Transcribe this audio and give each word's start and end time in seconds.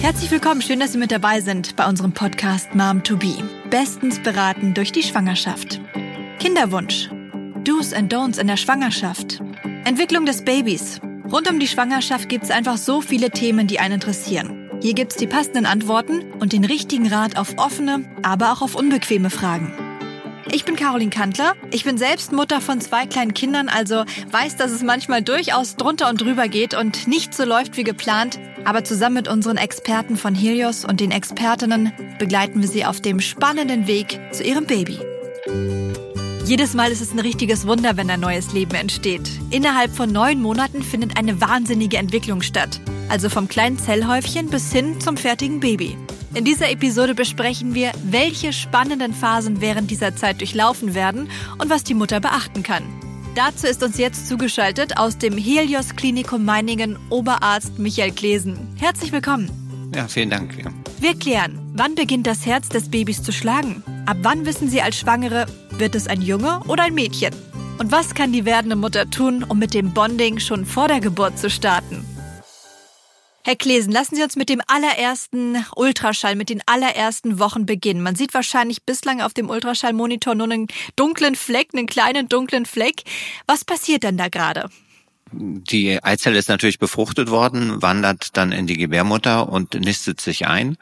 Herzlich 0.00 0.30
willkommen, 0.30 0.62
schön, 0.62 0.78
dass 0.78 0.92
Sie 0.92 0.98
mit 0.98 1.10
dabei 1.10 1.40
sind 1.40 1.74
bei 1.74 1.88
unserem 1.88 2.12
Podcast 2.12 2.76
Mom 2.76 3.02
to 3.02 3.16
Be. 3.16 3.34
Bestens 3.68 4.22
beraten 4.22 4.74
durch 4.74 4.92
die 4.92 5.02
Schwangerschaft. 5.02 5.80
Kinderwunsch. 6.38 7.10
Do's 7.64 7.92
and 7.92 8.14
Don'ts 8.14 8.38
in 8.38 8.46
der 8.46 8.56
Schwangerschaft. 8.56 9.42
Entwicklung 9.84 10.26
des 10.26 10.44
Babys. 10.44 11.00
Rund 11.32 11.50
um 11.50 11.58
die 11.58 11.66
Schwangerschaft 11.66 12.28
gibt 12.28 12.44
es 12.44 12.52
einfach 12.52 12.76
so 12.76 13.00
viele 13.00 13.30
Themen, 13.30 13.66
die 13.66 13.80
einen 13.80 13.94
interessieren. 13.94 14.70
Hier 14.80 14.94
gibt's 14.94 15.16
die 15.16 15.26
passenden 15.26 15.66
Antworten 15.66 16.32
und 16.38 16.52
den 16.52 16.64
richtigen 16.64 17.08
Rat 17.08 17.36
auf 17.36 17.58
offene, 17.58 18.04
aber 18.22 18.52
auch 18.52 18.62
auf 18.62 18.76
unbequeme 18.76 19.30
Fragen. 19.30 19.72
Ich 20.52 20.64
bin 20.64 20.76
Caroline 20.76 21.10
Kantler. 21.10 21.54
Ich 21.70 21.84
bin 21.84 21.98
selbst 21.98 22.32
Mutter 22.32 22.60
von 22.60 22.80
zwei 22.80 23.06
kleinen 23.06 23.34
Kindern, 23.34 23.68
also 23.68 24.04
weiß, 24.30 24.56
dass 24.56 24.70
es 24.70 24.82
manchmal 24.82 25.22
durchaus 25.22 25.76
drunter 25.76 26.08
und 26.08 26.20
drüber 26.20 26.48
geht 26.48 26.74
und 26.74 27.06
nicht 27.06 27.34
so 27.34 27.44
läuft 27.44 27.76
wie 27.76 27.84
geplant. 27.84 28.38
Aber 28.64 28.84
zusammen 28.84 29.16
mit 29.16 29.28
unseren 29.28 29.56
Experten 29.56 30.16
von 30.16 30.34
Helios 30.34 30.84
und 30.84 31.00
den 31.00 31.10
Expertinnen 31.10 31.92
begleiten 32.18 32.60
wir 32.60 32.68
sie 32.68 32.84
auf 32.84 33.00
dem 33.00 33.20
spannenden 33.20 33.86
Weg 33.86 34.20
zu 34.32 34.42
ihrem 34.44 34.66
Baby. 34.66 34.98
Jedes 36.46 36.74
Mal 36.74 36.92
ist 36.92 37.00
es 37.00 37.12
ein 37.12 37.20
richtiges 37.20 37.66
Wunder, 37.66 37.96
wenn 37.96 38.10
ein 38.10 38.20
neues 38.20 38.52
Leben 38.52 38.74
entsteht. 38.74 39.30
Innerhalb 39.50 39.96
von 39.96 40.12
neun 40.12 40.42
Monaten 40.42 40.82
findet 40.82 41.16
eine 41.18 41.40
wahnsinnige 41.40 41.96
Entwicklung 41.96 42.42
statt. 42.42 42.80
Also 43.08 43.30
vom 43.30 43.48
kleinen 43.48 43.78
Zellhäufchen 43.78 44.48
bis 44.48 44.70
hin 44.70 45.00
zum 45.00 45.16
fertigen 45.16 45.60
Baby. 45.60 45.96
In 46.34 46.44
dieser 46.44 46.68
Episode 46.68 47.14
besprechen 47.14 47.74
wir, 47.74 47.92
welche 48.02 48.52
spannenden 48.52 49.14
Phasen 49.14 49.60
während 49.60 49.88
dieser 49.92 50.16
Zeit 50.16 50.40
durchlaufen 50.40 50.92
werden 50.92 51.28
und 51.58 51.70
was 51.70 51.84
die 51.84 51.94
Mutter 51.94 52.18
beachten 52.18 52.64
kann. 52.64 52.82
Dazu 53.36 53.68
ist 53.68 53.84
uns 53.84 53.98
jetzt 53.98 54.26
zugeschaltet 54.26 54.96
aus 54.96 55.16
dem 55.16 55.38
Helios 55.38 55.94
Klinikum 55.94 56.44
Meiningen 56.44 56.98
Oberarzt 57.08 57.78
Michael 57.78 58.10
Klesen. 58.10 58.58
Herzlich 58.76 59.12
willkommen. 59.12 59.48
Ja, 59.94 60.08
vielen 60.08 60.30
Dank. 60.30 60.58
Ja. 60.58 60.72
Wir 60.98 61.16
klären, 61.16 61.60
wann 61.72 61.94
beginnt 61.94 62.26
das 62.26 62.44
Herz 62.44 62.68
des 62.68 62.88
Babys 62.88 63.22
zu 63.22 63.30
schlagen? 63.30 63.84
Ab 64.06 64.16
wann 64.22 64.44
wissen 64.44 64.68
Sie 64.68 64.82
als 64.82 64.96
Schwangere, 64.96 65.46
wird 65.70 65.94
es 65.94 66.08
ein 66.08 66.20
Junge 66.20 66.60
oder 66.66 66.82
ein 66.82 66.94
Mädchen? 66.94 67.32
Und 67.78 67.92
was 67.92 68.12
kann 68.12 68.32
die 68.32 68.44
werdende 68.44 68.76
Mutter 68.76 69.08
tun, 69.08 69.44
um 69.44 69.60
mit 69.60 69.72
dem 69.72 69.94
Bonding 69.94 70.40
schon 70.40 70.64
vor 70.66 70.88
der 70.88 70.98
Geburt 70.98 71.38
zu 71.38 71.48
starten? 71.48 72.04
Herr 73.46 73.56
Klesen, 73.56 73.92
lassen 73.92 74.16
Sie 74.16 74.22
uns 74.22 74.36
mit 74.36 74.48
dem 74.48 74.62
allerersten 74.66 75.62
Ultraschall, 75.76 76.34
mit 76.34 76.48
den 76.48 76.62
allerersten 76.64 77.38
Wochen 77.38 77.66
beginnen. 77.66 78.02
Man 78.02 78.16
sieht 78.16 78.32
wahrscheinlich 78.32 78.84
bislang 78.84 79.20
auf 79.20 79.34
dem 79.34 79.50
Ultraschallmonitor 79.50 80.34
nur 80.34 80.50
einen 80.50 80.66
dunklen 80.96 81.34
Fleck, 81.34 81.68
einen 81.74 81.86
kleinen 81.86 82.26
dunklen 82.30 82.64
Fleck. 82.64 83.02
Was 83.46 83.66
passiert 83.66 84.02
denn 84.02 84.16
da 84.16 84.28
gerade? 84.28 84.70
Die 85.30 86.02
Eizelle 86.02 86.38
ist 86.38 86.48
natürlich 86.48 86.78
befruchtet 86.78 87.30
worden, 87.30 87.82
wandert 87.82 88.34
dann 88.38 88.50
in 88.50 88.66
die 88.66 88.78
Gebärmutter 88.78 89.46
und 89.50 89.74
nistet 89.74 90.22
sich 90.22 90.46
ein. 90.46 90.78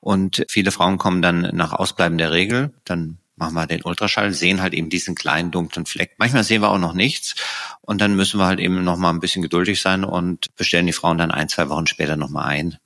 Und 0.00 0.44
viele 0.48 0.72
Frauen 0.72 0.98
kommen 0.98 1.22
dann 1.22 1.42
nach 1.52 1.72
Ausbleiben 1.72 2.18
der 2.18 2.32
Regel, 2.32 2.72
dann 2.84 3.19
machen 3.40 3.54
wir 3.54 3.66
den 3.66 3.82
Ultraschall, 3.82 4.32
sehen 4.32 4.62
halt 4.62 4.74
eben 4.74 4.90
diesen 4.90 5.16
kleinen 5.16 5.50
dunklen 5.50 5.86
Fleck. 5.86 6.14
Manchmal 6.18 6.44
sehen 6.44 6.62
wir 6.62 6.70
auch 6.70 6.78
noch 6.78 6.94
nichts 6.94 7.34
und 7.80 8.00
dann 8.00 8.14
müssen 8.14 8.38
wir 8.38 8.46
halt 8.46 8.60
eben 8.60 8.84
noch 8.84 8.96
mal 8.96 9.10
ein 9.10 9.20
bisschen 9.20 9.42
geduldig 9.42 9.80
sein 9.80 10.04
und 10.04 10.54
bestellen 10.56 10.86
die 10.86 10.92
Frauen 10.92 11.18
dann 11.18 11.32
ein, 11.32 11.48
zwei 11.48 11.68
Wochen 11.68 11.86
später 11.86 12.16
noch 12.16 12.28
mal 12.28 12.44
ein 12.44 12.78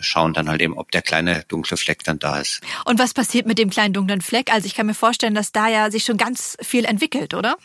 schauen 0.00 0.32
dann 0.32 0.48
halt 0.48 0.60
eben, 0.60 0.76
ob 0.76 0.90
der 0.90 1.02
kleine 1.02 1.44
dunkle 1.48 1.76
Fleck 1.76 2.04
dann 2.04 2.18
da 2.18 2.38
ist. 2.38 2.60
Und 2.84 2.98
was 2.98 3.14
passiert 3.14 3.46
mit 3.46 3.58
dem 3.58 3.70
kleinen 3.70 3.94
dunklen 3.94 4.20
Fleck? 4.20 4.52
Also 4.52 4.66
ich 4.66 4.74
kann 4.74 4.86
mir 4.86 4.94
vorstellen, 4.94 5.34
dass 5.34 5.52
da 5.52 5.68
ja 5.68 5.90
sich 5.90 6.04
schon 6.04 6.16
ganz 6.16 6.56
viel 6.60 6.84
entwickelt, 6.84 7.34
oder? 7.34 7.56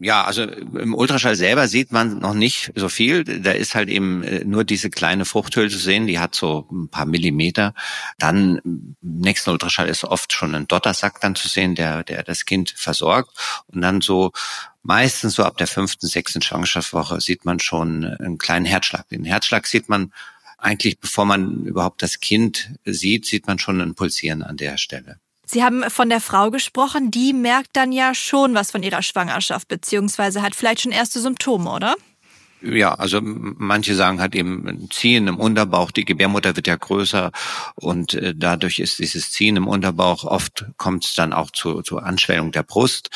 Ja, 0.00 0.24
also 0.24 0.42
im 0.42 0.94
Ultraschall 0.94 1.36
selber 1.36 1.68
sieht 1.68 1.92
man 1.92 2.18
noch 2.18 2.34
nicht 2.34 2.72
so 2.74 2.88
viel. 2.88 3.24
Da 3.24 3.52
ist 3.52 3.74
halt 3.74 3.88
eben 3.88 4.22
äh, 4.22 4.44
nur 4.44 4.64
diese 4.64 4.90
kleine 4.90 5.24
Fruchthülle 5.24 5.68
zu 5.68 5.78
sehen, 5.78 6.06
die 6.06 6.18
hat 6.18 6.34
so 6.34 6.66
ein 6.70 6.88
paar 6.88 7.06
Millimeter. 7.06 7.74
Dann 8.18 8.58
im 8.64 8.96
nächsten 9.00 9.50
Ultraschall 9.50 9.88
ist 9.88 10.04
oft 10.04 10.32
schon 10.32 10.54
ein 10.54 10.68
Dottersack 10.68 11.20
dann 11.20 11.34
zu 11.34 11.48
sehen, 11.48 11.74
der, 11.74 12.04
der 12.04 12.22
das 12.22 12.44
Kind 12.44 12.70
versorgt. 12.76 13.30
Und 13.68 13.80
dann 13.82 14.00
so 14.00 14.32
meistens 14.82 15.34
so 15.34 15.44
ab 15.44 15.58
der 15.58 15.66
fünften, 15.66 16.06
sechsten 16.06 16.42
Schwangerschaftswoche 16.42 17.20
sieht 17.20 17.44
man 17.44 17.60
schon 17.60 18.04
einen 18.04 18.38
kleinen 18.38 18.66
Herzschlag. 18.66 19.08
Den 19.08 19.24
Herzschlag 19.24 19.66
sieht 19.66 19.88
man 19.88 20.12
eigentlich 20.60 21.00
bevor 21.00 21.24
man 21.24 21.64
überhaupt 21.64 22.02
das 22.02 22.20
Kind 22.20 22.70
sieht, 22.84 23.26
sieht 23.26 23.46
man 23.46 23.58
schon 23.58 23.80
ein 23.80 23.94
Pulsieren 23.94 24.42
an 24.42 24.56
der 24.56 24.76
Stelle. 24.76 25.18
Sie 25.44 25.64
haben 25.64 25.90
von 25.90 26.08
der 26.08 26.20
Frau 26.20 26.50
gesprochen, 26.50 27.10
die 27.10 27.32
merkt 27.32 27.70
dann 27.72 27.90
ja 27.90 28.14
schon 28.14 28.54
was 28.54 28.70
von 28.70 28.84
ihrer 28.84 29.02
Schwangerschaft, 29.02 29.66
beziehungsweise 29.66 30.42
hat 30.42 30.54
vielleicht 30.54 30.82
schon 30.82 30.92
erste 30.92 31.20
Symptome, 31.20 31.68
oder? 31.72 31.96
Ja, 32.62 32.94
also 32.94 33.20
manche 33.22 33.94
sagen 33.94 34.20
halt 34.20 34.34
eben 34.34 34.88
Ziehen 34.90 35.28
im 35.28 35.38
Unterbauch, 35.38 35.90
die 35.90 36.04
Gebärmutter 36.04 36.56
wird 36.56 36.66
ja 36.66 36.76
größer 36.76 37.32
und 37.74 38.14
äh, 38.14 38.34
dadurch 38.36 38.78
ist 38.78 38.98
dieses 38.98 39.32
Ziehen 39.32 39.56
im 39.56 39.66
Unterbauch, 39.66 40.24
oft 40.24 40.66
kommt 40.76 41.06
es 41.06 41.14
dann 41.14 41.32
auch 41.32 41.50
zu, 41.50 41.82
zu 41.82 41.98
Anschwellung 41.98 42.52
der 42.52 42.62
Brust 42.62 43.10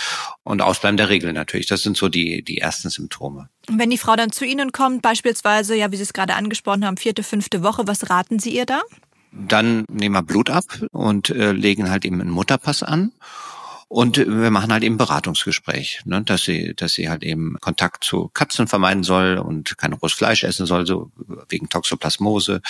und 0.44 0.62
Ausbleiben 0.62 0.96
der 0.96 1.10
Regel 1.10 1.32
natürlich. 1.32 1.66
Das 1.66 1.82
sind 1.82 1.96
so 1.96 2.08
die, 2.08 2.42
die 2.42 2.58
ersten 2.58 2.88
Symptome. 2.88 3.48
Wenn 3.68 3.90
die 3.90 3.98
Frau 3.98 4.16
dann 4.16 4.32
zu 4.32 4.44
Ihnen 4.46 4.72
kommt, 4.72 5.02
beispielsweise, 5.02 5.76
ja, 5.76 5.92
wie 5.92 5.96
Sie 5.96 6.02
es 6.02 6.12
gerade 6.12 6.34
angesprochen 6.34 6.84
haben, 6.84 6.96
vierte, 6.96 7.22
fünfte 7.22 7.62
Woche, 7.62 7.86
was 7.86 8.10
raten 8.10 8.38
Sie 8.38 8.54
ihr 8.54 8.66
da? 8.66 8.82
Dann 9.32 9.84
nehmen 9.90 10.14
wir 10.14 10.22
Blut 10.22 10.48
ab 10.48 10.64
und 10.92 11.30
äh, 11.30 11.52
legen 11.52 11.90
halt 11.90 12.04
eben 12.04 12.20
einen 12.20 12.30
Mutterpass 12.30 12.82
an 12.82 13.12
und 13.94 14.16
wir 14.16 14.50
machen 14.50 14.72
halt 14.72 14.82
eben 14.82 14.96
Beratungsgespräch, 14.96 16.00
ne, 16.04 16.20
dass 16.20 16.42
sie, 16.42 16.74
dass 16.74 16.94
sie 16.94 17.08
halt 17.08 17.22
eben 17.22 17.56
Kontakt 17.60 18.02
zu 18.02 18.28
Katzen 18.34 18.66
vermeiden 18.66 19.04
soll 19.04 19.38
und 19.38 19.78
kein 19.78 19.92
rohes 19.92 20.12
Fleisch 20.12 20.42
essen 20.42 20.66
soll, 20.66 20.84
so 20.84 21.12
wegen 21.48 21.68
Toxoplasmose. 21.68 22.60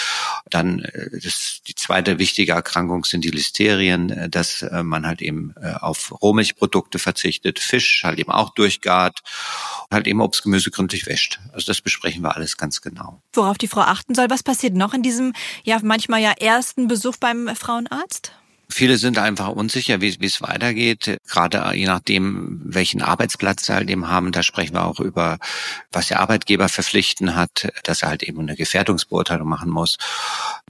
Dann 0.50 0.80
äh, 0.80 1.08
das, 1.22 1.62
die 1.66 1.74
zweite 1.76 2.18
wichtige 2.18 2.52
Erkrankung 2.52 3.06
sind 3.06 3.24
die 3.24 3.30
Listerien, 3.30 4.10
äh, 4.10 4.28
dass 4.28 4.60
äh, 4.60 4.82
man 4.82 5.06
halt 5.06 5.22
eben 5.22 5.54
auf 5.56 6.12
Rohmilchprodukte 6.20 6.98
verzichtet, 6.98 7.58
Fisch 7.58 8.02
halt 8.04 8.18
eben 8.18 8.30
auch 8.30 8.50
durchgart, 8.50 9.20
halt 9.90 10.06
eben 10.06 10.20
Obst, 10.20 10.42
Gemüse 10.42 10.70
gründlich 10.70 11.06
wäscht. 11.06 11.40
Also 11.54 11.64
das 11.68 11.80
besprechen 11.80 12.22
wir 12.22 12.36
alles 12.36 12.58
ganz 12.58 12.82
genau. 12.82 13.22
Worauf 13.32 13.56
die 13.56 13.68
Frau 13.68 13.80
achten 13.80 14.14
soll, 14.14 14.28
was 14.28 14.42
passiert 14.42 14.74
noch 14.74 14.92
in 14.92 15.02
diesem 15.02 15.32
ja 15.62 15.80
manchmal 15.82 16.20
ja 16.20 16.32
ersten 16.32 16.86
Besuch 16.86 17.16
beim 17.16 17.48
Frauenarzt? 17.56 18.32
Viele 18.68 18.96
sind 18.96 19.18
einfach 19.18 19.48
unsicher, 19.48 20.00
wie, 20.00 20.16
es 20.20 20.42
weitergeht. 20.42 21.18
Gerade 21.28 21.72
je 21.74 21.86
nachdem, 21.86 22.60
welchen 22.64 23.02
Arbeitsplatz 23.02 23.66
sie 23.66 23.74
halt 23.74 23.90
eben 23.90 24.08
haben. 24.08 24.32
Da 24.32 24.42
sprechen 24.42 24.74
wir 24.74 24.84
auch 24.84 25.00
über, 25.00 25.38
was 25.92 26.08
der 26.08 26.20
Arbeitgeber 26.20 26.68
verpflichten 26.68 27.36
hat, 27.36 27.68
dass 27.84 28.02
er 28.02 28.08
halt 28.08 28.22
eben 28.22 28.40
eine 28.40 28.56
Gefährdungsbeurteilung 28.56 29.48
machen 29.48 29.70
muss. 29.70 29.98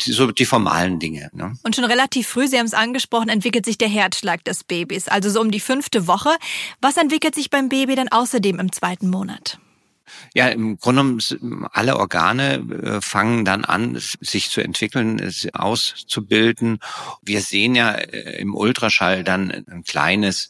So 0.01 0.31
die 0.31 0.45
formalen 0.45 0.99
Dinge. 0.99 1.31
Ne? 1.33 1.57
Und 1.63 1.77
schon 1.77 1.85
relativ 1.85 2.29
früh, 2.29 2.49
Sie 2.49 2.59
haben 2.59 2.67
es 2.67 2.75
angesprochen, 2.75 3.29
entwickelt 3.29 3.65
sich 3.65 3.79
der 3.79 3.89
Herzschlag 3.89 4.45
des 4.45 4.65
Babys. 4.65 5.09
Also 5.09 5.31
so 5.31 5.41
um 5.41 5.51
die 5.51 5.61
fünfte 5.61 6.07
Woche. 6.07 6.31
Was 6.81 6.97
entwickelt 6.97 7.35
sich 7.35 7.51
beim 7.51 7.69
Baby 7.69 7.95
dann 7.95 8.09
außerdem 8.09 8.59
im 8.59 8.73
zweiten 8.73 9.09
Monat? 9.09 9.59
Ja, 10.35 10.49
im 10.49 10.79
Grunde 10.79 11.03
genommen 11.03 11.67
alle 11.73 11.97
Organe 11.97 12.55
äh, 12.55 13.01
fangen 13.01 13.45
dann 13.45 13.65
an, 13.65 13.97
sich 13.99 14.51
zu 14.51 14.61
entwickeln, 14.61 15.33
auszubilden. 15.53 16.79
Wir 17.23 17.41
sehen 17.41 17.75
ja 17.75 17.93
äh, 17.93 18.41
im 18.41 18.55
Ultraschall 18.55 19.25
dann 19.25 19.51
ein 19.51 19.85
kleines 19.85 20.49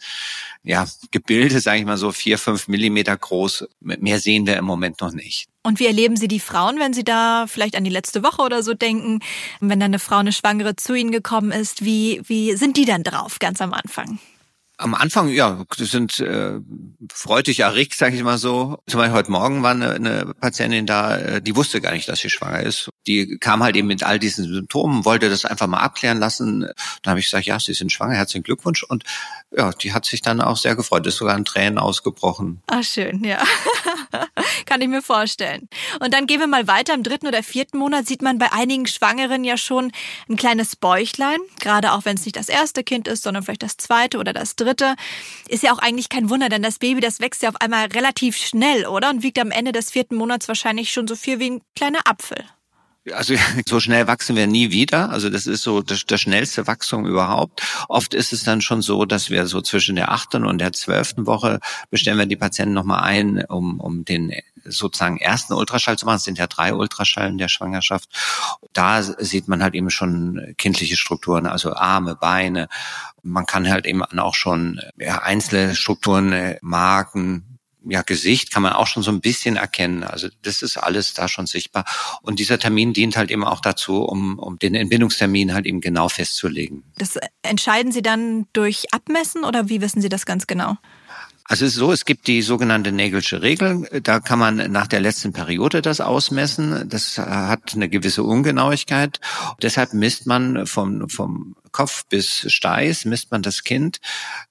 ja, 0.63 0.87
Gebilde, 1.11 1.61
sage 1.61 1.81
ich 1.81 1.85
mal 1.85 1.99
so, 1.99 2.11
vier, 2.11 2.39
fünf 2.39 2.69
Millimeter 2.69 3.17
groß. 3.17 3.69
Mehr 3.81 4.19
sehen 4.19 4.47
wir 4.47 4.57
im 4.57 4.65
Moment 4.65 5.01
noch 5.01 5.13
nicht. 5.13 5.47
Und 5.63 5.79
wie 5.79 5.87
erleben 5.87 6.17
Sie 6.17 6.29
die 6.29 6.41
Frauen, 6.41 6.79
wenn 6.79 6.95
Sie 6.95 7.05
da 7.05 7.47
vielleicht 7.47 7.77
an 7.77 7.85
die 7.85 7.91
letzte 7.91 8.23
Woche 8.23 8.43
oder 8.43 8.63
so 8.63 8.75
denken, 8.75 9.21
wenn 9.61 9.81
dann 9.81 9.91
eine 9.91 9.99
Frau, 9.99 10.17
eine 10.17 10.33
Schwangere 10.33 10.77
zu 10.77 10.95
Ihnen 10.95 11.13
gekommen 11.13 11.53
ist? 11.53 11.85
Wie, 11.85 12.23
wie 12.25 12.57
sind 12.57 12.77
die 12.77 12.87
dann 12.87 13.03
drauf 13.03 13.39
ganz 13.39 13.61
am 13.61 13.73
Anfang? 13.75 14.19
Am 14.77 14.95
Anfang, 14.95 15.29
ja, 15.29 15.65
sind 15.77 16.19
äh, 16.19 16.59
freudig 17.12 17.61
erregt, 17.61 17.94
sage 17.94 18.17
ich 18.17 18.25
mal 18.25 18.38
so. 18.38 18.79
Zum 18.88 18.99
Beispiel 18.99 19.17
heute 19.17 19.31
Morgen 19.31 19.62
war 19.62 19.71
eine, 19.71 19.93
eine 19.93 20.35
Patientin 20.41 20.85
da, 20.85 21.17
äh, 21.17 21.41
die 21.41 21.55
wusste 21.55 21.81
gar 21.81 21.93
nicht, 21.93 22.09
dass 22.09 22.19
sie 22.19 22.29
schwanger 22.29 22.61
ist. 22.61 22.91
Die 23.06 23.38
kam 23.38 23.62
halt 23.62 23.76
eben 23.76 23.87
mit 23.87 24.03
all 24.03 24.19
diesen 24.19 24.53
Symptomen, 24.53 25.05
wollte 25.05 25.31
das 25.31 25.44
einfach 25.44 25.69
mal 25.69 25.79
abklären 25.79 26.19
lassen. 26.19 26.62
Dann 27.03 27.11
habe 27.11 27.21
ich 27.21 27.26
gesagt, 27.26 27.47
ja, 27.47 27.61
Sie 27.61 27.73
sind 27.73 27.93
schwanger, 27.93 28.15
herzlichen 28.15 28.43
Glückwunsch. 28.43 28.82
Und 28.82 29.05
ja, 29.56 29.71
die 29.71 29.93
hat 29.93 30.06
sich 30.06 30.23
dann 30.23 30.41
auch 30.41 30.56
sehr 30.56 30.75
gefreut, 30.75 31.06
ist 31.06 31.19
sogar 31.19 31.37
in 31.37 31.44
Tränen 31.44 31.79
ausgebrochen. 31.79 32.61
Ah, 32.67 32.82
schön, 32.82 33.23
ja. 33.23 33.41
Kann 34.67 34.81
ich 34.81 34.88
mir 34.88 35.03
vorstellen. 35.03 35.69
Und 36.00 36.12
dann 36.15 36.26
gehen 36.26 36.41
wir 36.41 36.49
mal 36.49 36.67
weiter. 36.67 36.94
Im 36.94 37.05
dritten 37.05 37.29
oder 37.29 37.44
vierten 37.44 37.79
Monat 37.79 38.09
sieht 38.09 38.23
man 38.23 38.38
bei 38.38 38.53
einigen 38.53 38.87
Schwangeren 38.87 39.44
ja 39.44 39.56
schon 39.56 39.93
ein 40.29 40.37
kleines 40.37 40.75
Bäuchlein. 40.75 41.38
Gerade 41.61 41.93
auch 41.93 42.05
wenn 42.05 42.17
es 42.17 42.25
nicht 42.25 42.37
das 42.37 42.49
erste 42.49 42.82
Kind 42.82 43.06
ist, 43.06 43.23
sondern 43.23 43.44
vielleicht 43.44 43.62
das 43.62 43.76
zweite 43.76 44.19
oder 44.19 44.32
das 44.32 44.56
dritte. 44.56 44.63
Ist 45.49 45.62
ja 45.62 45.72
auch 45.72 45.78
eigentlich 45.78 46.08
kein 46.08 46.31
Wunder, 46.31 46.49
denn 46.49 46.62
das 46.62 46.78
Baby, 46.78 47.00
das 47.00 47.20
wächst 47.20 47.43
ja 47.43 47.49
auf 47.49 47.61
einmal 47.61 47.87
relativ 47.87 48.37
schnell, 48.37 48.87
oder? 48.87 49.11
Und 49.11 49.22
wiegt 49.22 49.38
am 49.38 49.50
Ende 49.50 49.72
des 49.72 49.90
vierten 49.90 50.16
Monats 50.16 50.49
wahrscheinlich 50.49 50.90
schon 50.93 51.06
so 51.06 51.16
viel 51.16 51.38
wie 51.38 51.50
ein 51.50 51.61
kleiner 51.75 52.00
Apfel. 52.05 52.44
Also 53.12 53.34
so 53.66 53.81
schnell 53.81 54.06
wachsen 54.06 54.37
wir 54.37 54.46
nie 54.46 54.70
wieder. 54.70 55.11
Also 55.11 55.28
das 55.28 55.46
ist 55.46 55.62
so 55.62 55.82
das, 55.82 56.06
das 56.06 56.20
schnellste 56.20 56.66
Wachstum 56.66 57.06
überhaupt. 57.06 57.62
Oft 57.88 58.14
ist 58.14 58.32
es 58.32 58.44
dann 58.44 58.61
schon 58.61 58.82
so, 58.82 59.05
dass 59.05 59.31
wir 59.31 59.46
so 59.46 59.61
zwischen 59.61 59.96
der 59.96 60.11
achten 60.11 60.44
und 60.44 60.58
der 60.58 60.72
zwölften 60.72 61.26
Woche 61.26 61.61
bestellen 61.90 62.19
wir 62.19 62.26
die 62.26 62.37
Patienten 62.37 62.75
nochmal 62.75 63.02
ein, 63.02 63.44
um, 63.44 63.81
um 63.81 64.05
den 64.05 64.32
sozusagen 64.64 65.19
ersten 65.19 65.52
Ultraschall 65.52 65.99
zu 65.99 66.06
machen. 66.06 66.16
Es 66.16 66.25
sind 66.25 66.38
ja 66.38 66.46
drei 66.46 66.72
Ultraschallen 66.72 67.37
der 67.37 67.49
Schwangerschaft. 67.49 68.08
Da 68.72 69.02
sieht 69.02 69.49
man 69.49 69.62
halt 69.62 69.75
eben 69.75 69.90
schon 69.90 70.55
kindliche 70.56 70.96
Strukturen, 70.96 71.46
also 71.46 71.75
Arme, 71.75 72.16
Beine. 72.16 72.69
Man 73.25 73.47
kann 73.47 73.69
halt 73.69 73.87
eben 73.87 74.03
auch 74.03 74.35
schon 74.35 74.81
ja, 74.99 75.23
einzelne 75.23 75.75
Strukturen, 75.75 76.32
äh, 76.32 76.59
Marken, 76.61 77.55
ja, 77.87 78.03
Gesicht 78.03 78.50
kann 78.50 78.62
man 78.62 78.73
auch 78.73 78.87
schon 78.87 79.03
so 79.03 79.11
ein 79.11 79.21
bisschen 79.21 79.56
erkennen. 79.56 80.05
Also 80.05 80.29
das 80.43 80.62
ist 80.62 80.76
alles 80.76 81.15
da 81.15 81.29
schon 81.29 81.47
sichtbar. 81.47 81.85
Und 82.23 82.38
dieser 82.38 82.59
Termin 82.59 82.93
dient 82.93 83.17
halt 83.17 83.31
eben 83.31 83.44
auch 83.44 83.61
dazu, 83.61 84.03
um, 84.03 84.38
um 84.38 84.59
den 84.59 84.75
Entbindungstermin 84.75 85.55
halt 85.55 85.67
eben 85.67 85.81
genau 85.81 86.09
festzulegen. 86.09 86.85
Das 86.97 87.19
entscheiden 87.43 87.93
Sie 87.93 88.03
dann 88.03 88.47
durch 88.53 88.93
Abmessen 88.93 89.44
oder 89.44 89.69
wie 89.69 89.81
wissen 89.81 90.00
Sie 90.00 90.09
das 90.09 90.26
ganz 90.26 90.47
genau? 90.47 90.76
Also 91.47 91.67
es 91.67 91.73
ist 91.73 91.79
so, 91.79 91.93
es 91.93 92.06
gibt 92.06 92.26
die 92.26 92.41
sogenannte 92.41 92.91
Nägelsche 92.91 93.43
Regel. 93.43 93.87
Da 94.03 94.21
kann 94.21 94.38
man 94.38 94.73
nach 94.73 94.87
der 94.87 95.00
letzten 95.00 95.35
Periode 95.35 95.82
das 95.82 96.00
ausmessen. 96.00 96.88
Das 96.88 97.19
hat 97.19 97.75
eine 97.75 97.91
gewisse 97.91 98.23
Ungenauigkeit. 98.23 99.21
Deshalb 99.61 99.93
misst 99.93 100.26
man 100.26 100.67
vom, 100.67 101.06
vom 101.11 101.55
Kopf 101.75 102.06
bis 102.09 102.50
Steiß, 102.50 103.05
misst 103.05 103.32
man 103.32 103.43
das 103.43 103.65
Kind. 103.65 104.00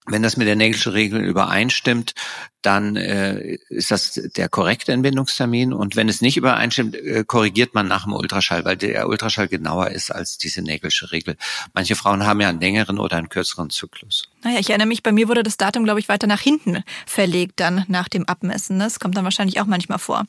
Wenn 0.05 0.21
das 0.21 0.35
mit 0.35 0.45
der 0.45 0.57
Nägelsche 0.57 0.93
Regel 0.93 1.21
übereinstimmt, 1.21 2.13
dann 2.61 2.97
äh, 2.97 3.57
ist 3.69 3.91
das 3.91 4.19
der 4.35 4.49
korrekte 4.49 4.91
Entbindungstermin. 4.91 5.71
Und 5.71 5.95
wenn 5.95 6.09
es 6.09 6.21
nicht 6.21 6.35
übereinstimmt, 6.35 6.95
äh, 6.95 7.23
korrigiert 7.25 7.73
man 7.73 7.87
nach 7.87 8.03
dem 8.03 8.13
Ultraschall, 8.13 8.65
weil 8.65 8.75
der 8.75 9.07
Ultraschall 9.07 9.47
genauer 9.47 9.91
ist 9.91 10.11
als 10.11 10.37
diese 10.37 10.61
Nägelsche 10.61 11.11
Regel. 11.13 11.37
Manche 11.73 11.95
Frauen 11.95 12.25
haben 12.25 12.41
ja 12.41 12.49
einen 12.49 12.59
längeren 12.59 12.99
oder 12.99 13.15
einen 13.15 13.29
kürzeren 13.29 13.69
Zyklus. 13.69 14.29
Naja, 14.43 14.59
ich 14.59 14.69
erinnere 14.69 14.87
mich, 14.87 15.01
bei 15.01 15.13
mir 15.13 15.29
wurde 15.29 15.43
das 15.43 15.55
Datum, 15.55 15.85
glaube 15.85 16.01
ich, 16.01 16.09
weiter 16.09 16.27
nach 16.27 16.41
hinten 16.41 16.83
verlegt 17.05 17.61
dann 17.61 17.85
nach 17.87 18.09
dem 18.09 18.27
Abmessen. 18.27 18.79
Das 18.79 18.99
kommt 18.99 19.15
dann 19.15 19.23
wahrscheinlich 19.23 19.61
auch 19.61 19.65
manchmal 19.65 19.99
vor. 19.99 20.25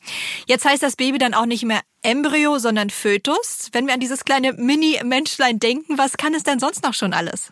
Jetzt 0.46 0.64
heißt 0.64 0.82
das 0.82 0.94
Baby 0.94 1.18
dann 1.18 1.34
auch 1.34 1.46
nicht 1.46 1.64
mehr 1.64 1.80
Embryo, 2.04 2.58
sondern 2.58 2.90
Fötus. 2.90 3.70
Wenn 3.72 3.86
wir 3.86 3.94
an 3.94 4.00
dieses 4.00 4.24
kleine 4.24 4.52
Mini-Menschlein 4.52 5.58
denken, 5.58 5.98
was 5.98 6.16
kann 6.16 6.34
es 6.34 6.42
denn 6.42 6.60
sonst 6.60 6.84
noch 6.84 6.94
schon 6.94 7.12
alles? 7.12 7.50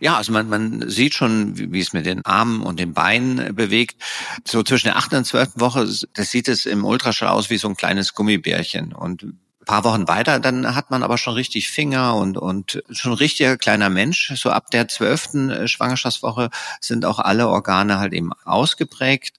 Ja, 0.00 0.16
also 0.16 0.32
man, 0.32 0.48
man 0.48 0.88
sieht 0.88 1.14
schon, 1.14 1.58
wie, 1.58 1.70
wie 1.72 1.80
es 1.80 1.92
mit 1.92 2.06
den 2.06 2.24
Armen 2.24 2.62
und 2.62 2.80
den 2.80 2.94
Beinen 2.94 3.54
bewegt. 3.54 4.02
So 4.46 4.62
zwischen 4.62 4.86
der 4.86 4.96
achten 4.96 5.16
und 5.16 5.26
zwölften 5.26 5.60
Woche, 5.60 5.86
das 6.14 6.30
sieht 6.30 6.48
es 6.48 6.64
im 6.64 6.84
Ultraschall 6.84 7.28
aus 7.28 7.50
wie 7.50 7.58
so 7.58 7.68
ein 7.68 7.76
kleines 7.76 8.14
Gummibärchen. 8.14 8.94
Und 8.94 9.26
paar 9.66 9.84
Wochen 9.84 10.08
weiter, 10.08 10.40
dann 10.40 10.74
hat 10.74 10.90
man 10.90 11.02
aber 11.02 11.18
schon 11.18 11.34
richtig 11.34 11.68
Finger 11.68 12.16
und, 12.16 12.38
und 12.38 12.82
schon 12.90 13.12
richtiger 13.12 13.56
kleiner 13.56 13.90
Mensch. 13.90 14.32
So 14.34 14.50
ab 14.50 14.70
der 14.70 14.88
zwölften 14.88 15.50
äh, 15.50 15.68
Schwangerschaftswoche 15.68 16.50
sind 16.80 17.04
auch 17.04 17.18
alle 17.18 17.48
Organe 17.48 17.98
halt 17.98 18.12
eben 18.12 18.32
ausgeprägt. 18.44 19.36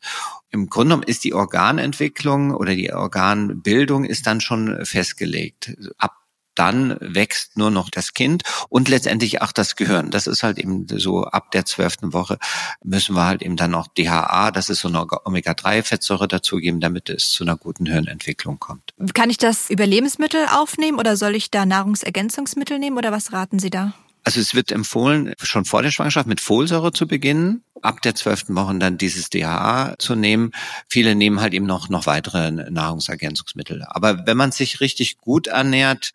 Im 0.51 0.69
Grunde 0.69 0.95
genommen 0.95 1.07
ist 1.07 1.23
die 1.23 1.33
Organentwicklung 1.33 2.53
oder 2.53 2.75
die 2.75 2.93
Organbildung 2.93 4.03
ist 4.03 4.27
dann 4.27 4.41
schon 4.41 4.85
festgelegt. 4.85 5.75
Ab 5.97 6.20
dann 6.55 6.97
wächst 6.99 7.57
nur 7.57 7.71
noch 7.71 7.89
das 7.89 8.13
Kind 8.13 8.43
und 8.69 8.89
letztendlich 8.89 9.41
auch 9.41 9.51
das 9.51 9.75
Gehirn. 9.75 10.11
Das 10.11 10.27
ist 10.27 10.43
halt 10.43 10.57
eben 10.57 10.85
so 10.87 11.23
ab 11.23 11.51
der 11.51 11.65
zwölften 11.65 12.13
Woche 12.13 12.37
müssen 12.83 13.15
wir 13.15 13.25
halt 13.25 13.41
eben 13.41 13.55
dann 13.55 13.71
noch 13.71 13.87
DHA, 13.87 14.51
das 14.51 14.69
ist 14.69 14.81
so 14.81 14.87
eine 14.87 15.05
Omega-3-Fettsäure 15.25 16.27
dazugeben, 16.27 16.79
damit 16.79 17.09
es 17.09 17.31
zu 17.31 17.43
einer 17.43 17.57
guten 17.57 17.85
Hirnentwicklung 17.85 18.59
kommt. 18.59 18.93
Kann 19.13 19.29
ich 19.29 19.37
das 19.37 19.69
über 19.69 19.85
Lebensmittel 19.85 20.45
aufnehmen 20.51 20.99
oder 20.99 21.17
soll 21.17 21.35
ich 21.35 21.51
da 21.51 21.65
Nahrungsergänzungsmittel 21.65 22.79
nehmen 22.79 22.97
oder 22.97 23.11
was 23.11 23.33
raten 23.33 23.59
Sie 23.59 23.69
da? 23.69 23.93
Also 24.23 24.39
es 24.39 24.53
wird 24.53 24.71
empfohlen, 24.71 25.33
schon 25.41 25.65
vor 25.65 25.81
der 25.81 25.91
Schwangerschaft 25.91 26.27
mit 26.27 26.41
Folsäure 26.41 26.91
zu 26.91 27.07
beginnen, 27.07 27.63
ab 27.81 28.01
der 28.01 28.13
zwölften 28.15 28.55
Woche 28.55 28.77
dann 28.77 28.97
dieses 28.97 29.29
DHA 29.29 29.95
zu 29.97 30.15
nehmen. 30.15 30.51
Viele 30.87 31.15
nehmen 31.15 31.41
halt 31.41 31.53
eben 31.53 31.65
noch, 31.65 31.89
noch 31.89 32.05
weitere 32.05 32.51
Nahrungsergänzungsmittel. 32.51 33.83
Aber 33.87 34.27
wenn 34.27 34.37
man 34.37 34.51
sich 34.51 34.79
richtig 34.79 35.17
gut 35.17 35.47
ernährt, 35.47 36.13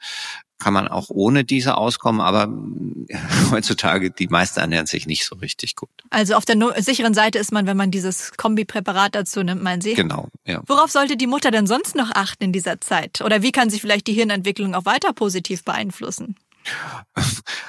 kann 0.59 0.73
man 0.73 0.89
auch 0.89 1.11
ohne 1.11 1.45
diese 1.45 1.77
auskommen, 1.77 2.21
aber 2.21 2.49
heutzutage 3.51 4.11
die 4.11 4.29
meisten 4.29 4.61
ernähren 4.61 4.87
sich 4.87 5.07
nicht 5.07 5.27
so 5.27 5.37
richtig 5.37 5.77
gut. 5.77 5.91
Also 6.11 6.35
auf 6.35 6.45
der 6.45 6.57
sicheren 6.83 7.13
Seite 7.13 7.39
ist 7.39 7.53
man, 7.53 7.67
wenn 7.67 7.77
man 7.77 7.91
dieses 7.91 8.33
Kombipräparat 8.37 9.15
dazu 9.15 9.43
nimmt, 9.43 9.63
meinen 9.63 9.83
Sie? 9.83 9.95
Genau, 9.95 10.29
ja. 10.47 10.63
Worauf 10.67 10.91
sollte 10.91 11.17
die 11.17 11.27
Mutter 11.27 11.51
denn 11.51 11.67
sonst 11.67 11.95
noch 11.95 12.11
achten 12.13 12.45
in 12.45 12.53
dieser 12.53 12.81
Zeit? 12.81 13.21
Oder 13.21 13.43
wie 13.43 13.53
kann 13.53 13.69
sie 13.69 13.81
vielleicht 13.81 14.07
die 14.07 14.15
Hirnentwicklung 14.15 14.75
auch 14.75 14.87
weiter 14.87 15.13
positiv 15.13 15.63
beeinflussen? 15.65 16.37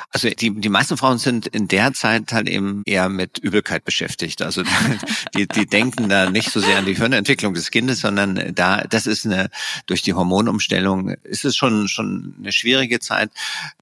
Also 0.09 0.29
die, 0.29 0.49
die 0.49 0.69
meisten 0.69 0.97
Frauen 0.97 1.19
sind 1.19 1.45
in 1.47 1.67
der 1.67 1.93
Zeit 1.93 2.31
halt 2.31 2.49
eben 2.49 2.81
eher 2.85 3.07
mit 3.07 3.37
Übelkeit 3.37 3.83
beschäftigt. 3.83 4.41
Also 4.41 4.63
die, 5.35 5.47
die 5.47 5.67
denken 5.67 6.09
da 6.09 6.29
nicht 6.31 6.49
so 6.49 6.59
sehr 6.59 6.77
an 6.77 6.85
die 6.85 6.95
Hirnentwicklung 6.95 7.53
des 7.53 7.69
Kindes, 7.69 7.99
sondern 7.99 8.55
da, 8.55 8.83
das 8.89 9.05
ist 9.05 9.25
eine, 9.25 9.49
durch 9.85 10.01
die 10.01 10.13
Hormonumstellung 10.13 11.09
ist 11.09 11.45
es 11.45 11.55
schon, 11.55 11.87
schon 11.87 12.33
eine 12.39 12.51
schwierige 12.51 12.99
Zeit. 12.99 13.29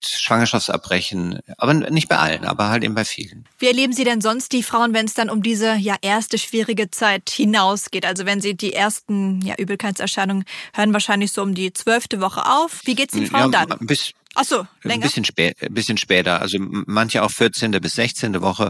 Schwangerschaftsabbrechen, 0.04 1.40
aber 1.58 1.74
nicht 1.74 2.10
bei 2.10 2.18
allen, 2.18 2.44
aber 2.44 2.70
halt 2.70 2.84
eben 2.84 2.96
bei 2.96 3.06
vielen. 3.06 3.46
Wie 3.60 3.68
erleben 3.68 3.94
Sie 3.94 4.04
denn 4.04 4.20
sonst 4.20 4.52
die 4.52 4.64
Frauen, 4.64 4.94
wenn 4.94 5.06
es 5.06 5.14
dann 5.14 5.30
um 5.30 5.42
diese 5.42 5.76
ja 5.76 5.96
erste 6.02 6.38
schwierige 6.38 6.92
Zeit 6.92 7.30
hinausgeht? 7.30 8.06
Also 8.06 8.26
wenn 8.26 8.42
Sie 8.42 8.56
die 8.56 8.74
ersten 8.74 9.42
ja, 9.42 9.56
Übelkeitserscheinungen 9.56 10.44
hören 10.74 10.92
wahrscheinlich 10.92 11.32
so 11.32 11.42
um 11.44 11.54
die 11.54 11.72
zwölfte 11.72 12.20
Woche 12.20 12.46
auf. 12.46 12.82
Wie 12.86 12.96
geht 12.96 13.14
es 13.14 13.20
den 13.20 13.28
Frauen 13.28 13.54
ja, 13.54 13.66
dann? 13.66 13.88
Bis, 13.88 14.14
Ach 14.38 14.44
so, 14.44 14.68
länger? 14.84 14.96
Ein 14.96 15.00
bisschen, 15.00 15.24
spä 15.24 15.54
ein 15.62 15.74
bisschen 15.74 15.98
später, 15.98 16.42
also 16.42 16.58
manche 16.60 17.24
auch 17.24 17.32
14. 17.32 17.72
bis 17.72 17.96
16. 17.96 18.42
Woche. 18.42 18.70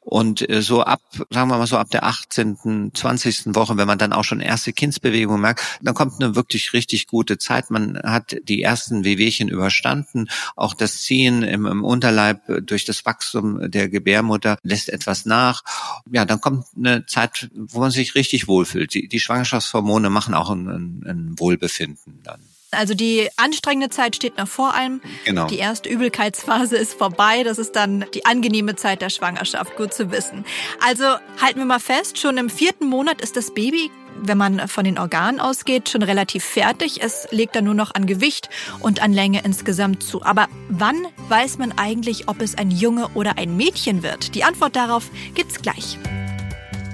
Und 0.00 0.48
äh, 0.48 0.62
so 0.62 0.82
ab, 0.82 1.00
sagen 1.30 1.48
wir 1.48 1.58
mal 1.58 1.66
so 1.68 1.78
ab 1.78 1.90
der 1.90 2.04
18., 2.04 2.90
20. 2.92 3.54
Woche, 3.54 3.76
wenn 3.76 3.86
man 3.86 3.98
dann 3.98 4.12
auch 4.12 4.24
schon 4.24 4.40
erste 4.40 4.72
Kindsbewegungen 4.72 5.40
merkt, 5.40 5.62
dann 5.80 5.94
kommt 5.94 6.20
eine 6.20 6.34
wirklich 6.34 6.72
richtig 6.72 7.06
gute 7.06 7.38
Zeit. 7.38 7.70
Man 7.70 8.00
hat 8.02 8.36
die 8.42 8.62
ersten 8.62 9.04
Wehwehchen 9.04 9.48
überstanden. 9.48 10.28
Auch 10.56 10.74
das 10.74 11.02
Ziehen 11.02 11.42
im, 11.42 11.66
im 11.66 11.84
Unterleib 11.84 12.40
durch 12.66 12.84
das 12.84 13.06
Wachstum 13.06 13.70
der 13.70 13.88
Gebärmutter 13.88 14.58
lässt 14.64 14.88
etwas 14.88 15.24
nach. 15.24 15.62
Ja, 16.10 16.24
dann 16.24 16.40
kommt 16.40 16.66
eine 16.76 17.06
Zeit, 17.06 17.48
wo 17.54 17.78
man 17.78 17.92
sich 17.92 18.16
richtig 18.16 18.48
wohlfühlt. 18.48 18.92
Die, 18.92 19.06
die 19.06 19.20
Schwangerschaftshormone 19.20 20.10
machen 20.10 20.34
auch 20.34 20.50
ein, 20.50 20.68
ein, 20.68 21.04
ein 21.06 21.38
Wohlbefinden 21.38 22.20
dann. 22.24 22.40
Also 22.70 22.94
die 22.94 23.28
anstrengende 23.36 23.90
Zeit 23.90 24.16
steht 24.16 24.38
noch 24.38 24.48
vor 24.48 24.74
allem. 24.74 25.00
Genau. 25.24 25.46
Die 25.46 25.58
erste 25.58 25.88
Übelkeitsphase 25.88 26.76
ist 26.76 26.94
vorbei. 26.94 27.42
Das 27.44 27.58
ist 27.58 27.76
dann 27.76 28.04
die 28.14 28.26
angenehme 28.26 28.76
Zeit 28.76 29.02
der 29.02 29.10
Schwangerschaft. 29.10 29.76
Gut 29.76 29.94
zu 29.94 30.10
wissen. 30.10 30.44
Also 30.84 31.04
halten 31.40 31.58
wir 31.58 31.64
mal 31.66 31.80
fest, 31.80 32.18
schon 32.18 32.36
im 32.38 32.50
vierten 32.50 32.86
Monat 32.86 33.20
ist 33.20 33.36
das 33.36 33.54
Baby 33.54 33.90
wenn 34.22 34.38
man 34.38 34.68
von 34.68 34.84
den 34.84 34.98
Organen 34.98 35.40
ausgeht, 35.40 35.88
schon 35.88 36.02
relativ 36.02 36.44
fertig. 36.44 37.02
Es 37.02 37.28
legt 37.30 37.56
dann 37.56 37.64
nur 37.64 37.74
noch 37.74 37.94
an 37.94 38.06
Gewicht 38.06 38.48
und 38.80 39.02
an 39.02 39.12
Länge 39.12 39.42
insgesamt 39.44 40.02
zu. 40.02 40.22
Aber 40.22 40.48
wann 40.68 41.06
weiß 41.28 41.58
man 41.58 41.72
eigentlich, 41.76 42.28
ob 42.28 42.40
es 42.40 42.56
ein 42.56 42.70
Junge 42.70 43.08
oder 43.08 43.38
ein 43.38 43.56
Mädchen 43.56 44.02
wird? 44.02 44.34
Die 44.34 44.44
Antwort 44.44 44.76
darauf 44.76 45.10
gibt's 45.34 45.60
gleich. 45.60 45.98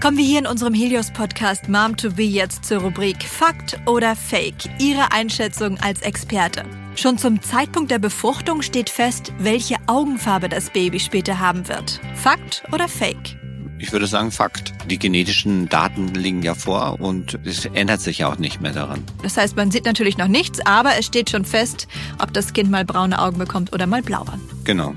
Kommen 0.02 0.16
wir 0.18 0.25
hier 0.25 0.40
in 0.40 0.49
unserem 0.49 0.75
Helios-Podcast 0.75 1.68
Mom 1.68 1.97
to 1.97 2.11
Be 2.11 2.25
jetzt 2.25 2.64
zur 2.64 2.78
Rubrik 2.78 3.23
Fakt 3.23 3.78
oder 3.87 4.16
Fake. 4.16 4.64
Ihre 4.80 5.12
Einschätzung 5.12 5.78
als 5.78 6.02
Experte. 6.02 6.64
Schon 6.97 7.18
zum 7.18 7.40
Zeitpunkt 7.40 7.92
der 7.92 8.00
Befruchtung 8.00 8.62
steht 8.62 8.90
fest, 8.90 9.32
welche 9.38 9.76
Augenfarbe 9.87 10.49
das 10.49 10.71
Baby 10.71 10.99
später 10.99 11.38
haben 11.38 11.68
wird. 11.68 12.00
Fakt 12.16 12.64
oder 12.73 12.88
Fake? 12.88 13.38
Ich 13.78 13.92
würde 13.92 14.09
sagen 14.09 14.32
Fakt. 14.32 14.73
Die 14.90 14.99
genetischen 14.99 15.68
Daten 15.68 16.09
liegen 16.09 16.42
ja 16.42 16.56
vor 16.56 17.00
und 17.00 17.38
es 17.44 17.66
ändert 17.66 18.00
sich 18.00 18.18
ja 18.18 18.28
auch 18.28 18.38
nicht 18.38 18.61
mehr 18.61 18.73
daran. 18.73 19.04
Das 19.23 19.37
heißt, 19.37 19.54
man 19.54 19.71
sieht 19.71 19.85
natürlich 19.85 20.18
noch 20.18 20.26
nichts, 20.26 20.59
aber 20.66 20.99
es 20.99 21.06
steht 21.06 21.30
schon 21.30 21.44
fest, 21.44 21.87
ob 22.18 22.32
das 22.32 22.52
Kind 22.54 22.73
mal 22.73 22.85
braune 22.85 23.21
Augen 23.21 23.38
bekommt 23.38 23.73
oder 23.73 23.87
mal 23.87 24.02
blaue. 24.02 24.37
Genau. 24.64 24.97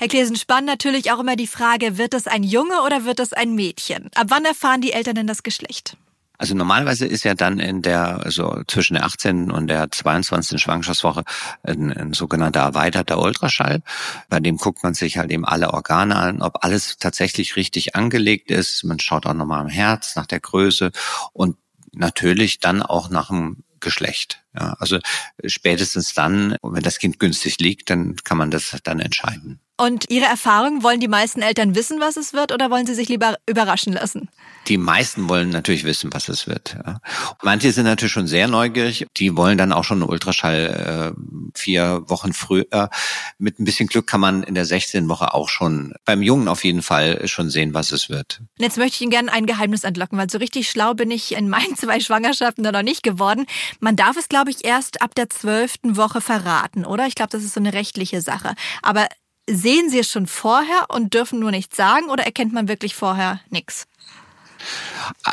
Herr 0.00 0.06
Klesen, 0.06 0.36
spannend 0.36 0.68
natürlich 0.68 1.10
auch 1.10 1.18
immer 1.18 1.34
die 1.34 1.48
Frage, 1.48 1.98
wird 1.98 2.14
es 2.14 2.28
ein 2.28 2.44
Junge 2.44 2.82
oder 2.86 3.04
wird 3.04 3.18
es 3.18 3.32
ein 3.32 3.56
Mädchen? 3.56 4.10
Ab 4.14 4.28
wann 4.28 4.44
erfahren 4.44 4.80
die 4.80 4.92
Eltern 4.92 5.16
denn 5.16 5.26
das 5.26 5.42
Geschlecht? 5.42 5.96
Also 6.38 6.54
normalerweise 6.54 7.04
ist 7.04 7.24
ja 7.24 7.34
dann 7.34 7.58
in 7.58 7.82
der, 7.82 8.24
also 8.24 8.62
zwischen 8.68 8.94
der 8.94 9.04
18. 9.04 9.50
und 9.50 9.66
der 9.66 9.90
22. 9.90 10.62
Schwangerschaftswoche 10.62 11.24
ein, 11.64 11.92
ein 11.92 12.12
sogenannter 12.12 12.60
erweiterter 12.60 13.20
Ultraschall. 13.20 13.82
Bei 14.28 14.38
dem 14.38 14.56
guckt 14.56 14.84
man 14.84 14.94
sich 14.94 15.18
halt 15.18 15.32
eben 15.32 15.44
alle 15.44 15.74
Organe 15.74 16.14
an, 16.14 16.42
ob 16.42 16.62
alles 16.64 16.98
tatsächlich 16.98 17.56
richtig 17.56 17.96
angelegt 17.96 18.52
ist. 18.52 18.84
Man 18.84 19.00
schaut 19.00 19.26
auch 19.26 19.34
nochmal 19.34 19.62
am 19.62 19.68
Herz, 19.68 20.14
nach 20.14 20.26
der 20.26 20.38
Größe 20.38 20.92
und 21.32 21.56
natürlich 21.90 22.60
dann 22.60 22.82
auch 22.82 23.10
nach 23.10 23.30
dem 23.30 23.64
Geschlecht. 23.80 24.44
Ja, 24.54 24.74
also 24.78 24.98
spätestens 25.44 26.14
dann, 26.14 26.56
wenn 26.62 26.82
das 26.82 26.98
Kind 26.98 27.18
günstig 27.18 27.58
liegt, 27.58 27.90
dann 27.90 28.16
kann 28.16 28.38
man 28.38 28.50
das 28.50 28.76
dann 28.82 29.00
entscheiden. 29.00 29.60
Und 29.80 30.06
Ihre 30.10 30.24
Erfahrung, 30.24 30.82
wollen 30.82 30.98
die 30.98 31.06
meisten 31.06 31.40
Eltern 31.40 31.76
wissen, 31.76 32.00
was 32.00 32.16
es 32.16 32.32
wird, 32.32 32.50
oder 32.50 32.68
wollen 32.68 32.84
sie 32.84 32.94
sich 32.94 33.08
lieber 33.08 33.36
überraschen 33.46 33.92
lassen? 33.92 34.28
Die 34.66 34.76
meisten 34.76 35.28
wollen 35.28 35.50
natürlich 35.50 35.84
wissen, 35.84 36.12
was 36.12 36.28
es 36.28 36.48
wird. 36.48 36.76
Ja. 36.84 37.00
Manche 37.42 37.70
sind 37.70 37.84
natürlich 37.84 38.12
schon 38.12 38.26
sehr 38.26 38.48
neugierig. 38.48 39.06
Die 39.16 39.36
wollen 39.36 39.56
dann 39.56 39.72
auch 39.72 39.84
schon 39.84 40.02
einen 40.02 40.10
Ultraschall 40.10 41.14
äh, 41.16 41.20
vier 41.56 42.02
Wochen 42.08 42.32
früher. 42.32 42.90
Mit 43.38 43.60
ein 43.60 43.64
bisschen 43.64 43.86
Glück 43.86 44.08
kann 44.08 44.20
man 44.20 44.42
in 44.42 44.56
der 44.56 44.64
16. 44.64 45.08
Woche 45.08 45.32
auch 45.32 45.48
schon 45.48 45.94
beim 46.04 46.22
Jungen 46.22 46.48
auf 46.48 46.64
jeden 46.64 46.82
Fall 46.82 47.26
schon 47.28 47.48
sehen, 47.48 47.72
was 47.72 47.92
es 47.92 48.10
wird. 48.10 48.40
Und 48.58 48.64
jetzt 48.64 48.78
möchte 48.78 48.96
ich 48.96 49.00
Ihnen 49.02 49.12
gerne 49.12 49.32
ein 49.32 49.46
Geheimnis 49.46 49.84
entlocken, 49.84 50.18
weil 50.18 50.28
so 50.28 50.38
richtig 50.38 50.68
schlau 50.68 50.94
bin 50.94 51.12
ich 51.12 51.36
in 51.36 51.48
meinen 51.48 51.76
zwei 51.76 52.00
Schwangerschaften 52.00 52.64
da 52.64 52.72
noch 52.72 52.82
nicht 52.82 53.04
geworden. 53.04 53.46
Man 53.78 53.94
darf 53.94 54.16
es, 54.16 54.28
glaube 54.28 54.37
ich, 54.46 54.64
erst 54.64 55.02
ab 55.02 55.14
der 55.14 55.28
zwölften 55.28 55.96
Woche 55.96 56.20
verraten, 56.20 56.84
oder? 56.84 57.06
Ich 57.06 57.14
glaube, 57.14 57.30
das 57.30 57.44
ist 57.44 57.54
so 57.54 57.60
eine 57.60 57.72
rechtliche 57.72 58.20
Sache. 58.20 58.54
Aber 58.82 59.06
sehen 59.48 59.90
Sie 59.90 59.98
es 59.98 60.10
schon 60.10 60.26
vorher 60.26 60.86
und 60.88 61.14
dürfen 61.14 61.40
nur 61.40 61.50
nichts 61.50 61.76
sagen 61.76 62.10
oder 62.10 62.24
erkennt 62.24 62.52
man 62.52 62.68
wirklich 62.68 62.94
vorher 62.94 63.40
nichts? 63.50 63.86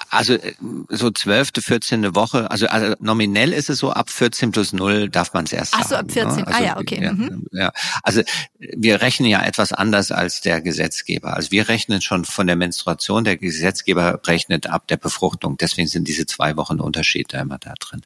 Also 0.10 0.34
äh, 0.34 0.54
so 0.90 1.12
zwölfte, 1.12 1.62
vierzehnte 1.62 2.16
Woche, 2.16 2.50
also, 2.52 2.68
also 2.68 2.96
nominell 3.00 3.54
ist 3.54 3.70
es 3.70 3.80
so, 3.80 3.92
ab 3.92 4.10
14 4.10 4.52
plus 4.52 4.74
0 4.74 5.10
darf 5.10 5.34
man 5.34 5.46
es 5.46 5.54
erst 5.54 5.74
Ach 5.78 5.88
so, 5.88 5.96
ab 5.96 6.12
14, 6.12 6.38
ne? 6.38 6.48
also, 6.48 6.58
ah 6.60 6.64
ja, 6.64 6.78
okay. 6.78 7.04
Ja, 7.04 7.14
mhm. 7.14 7.48
ja, 7.52 7.72
also 8.04 8.22
wir 8.58 9.02
rechnen 9.02 9.30
ja 9.30 9.44
etwas 9.44 9.74
anders 9.74 10.12
als 10.12 10.42
der 10.42 10.62
Gesetzgeber. 10.62 11.36
Also 11.36 11.52
wir 11.52 11.68
rechnen 11.68 12.02
schon 12.02 12.26
von 12.26 12.48
der 12.48 12.56
Menstruation, 12.56 13.24
der 13.24 13.38
Gesetzgeber 13.38 14.20
rechnet 14.26 14.68
ab 14.68 14.88
der 14.88 14.98
Befruchtung. 14.98 15.58
Deswegen 15.58 15.88
sind 15.88 16.08
diese 16.08 16.26
zwei 16.26 16.58
Wochen 16.58 16.80
Unterschied 16.80 17.34
da 17.34 17.42
immer 17.42 17.58
da 17.58 17.74
drin. 17.80 18.02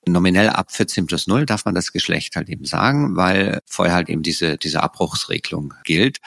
Und 0.00 0.12
nominell 0.12 0.50
ab 0.50 0.72
14 0.72 1.06
plus 1.06 1.26
0 1.26 1.46
darf 1.46 1.64
man 1.64 1.74
das 1.74 1.92
Geschlecht 1.92 2.36
halt 2.36 2.48
eben 2.48 2.64
sagen, 2.64 3.16
weil 3.16 3.60
vorher 3.66 3.94
halt 3.94 4.08
eben 4.08 4.22
diese, 4.22 4.56
diese 4.56 4.82
Abbruchsregelung 4.82 5.74
gilt. 5.84 6.18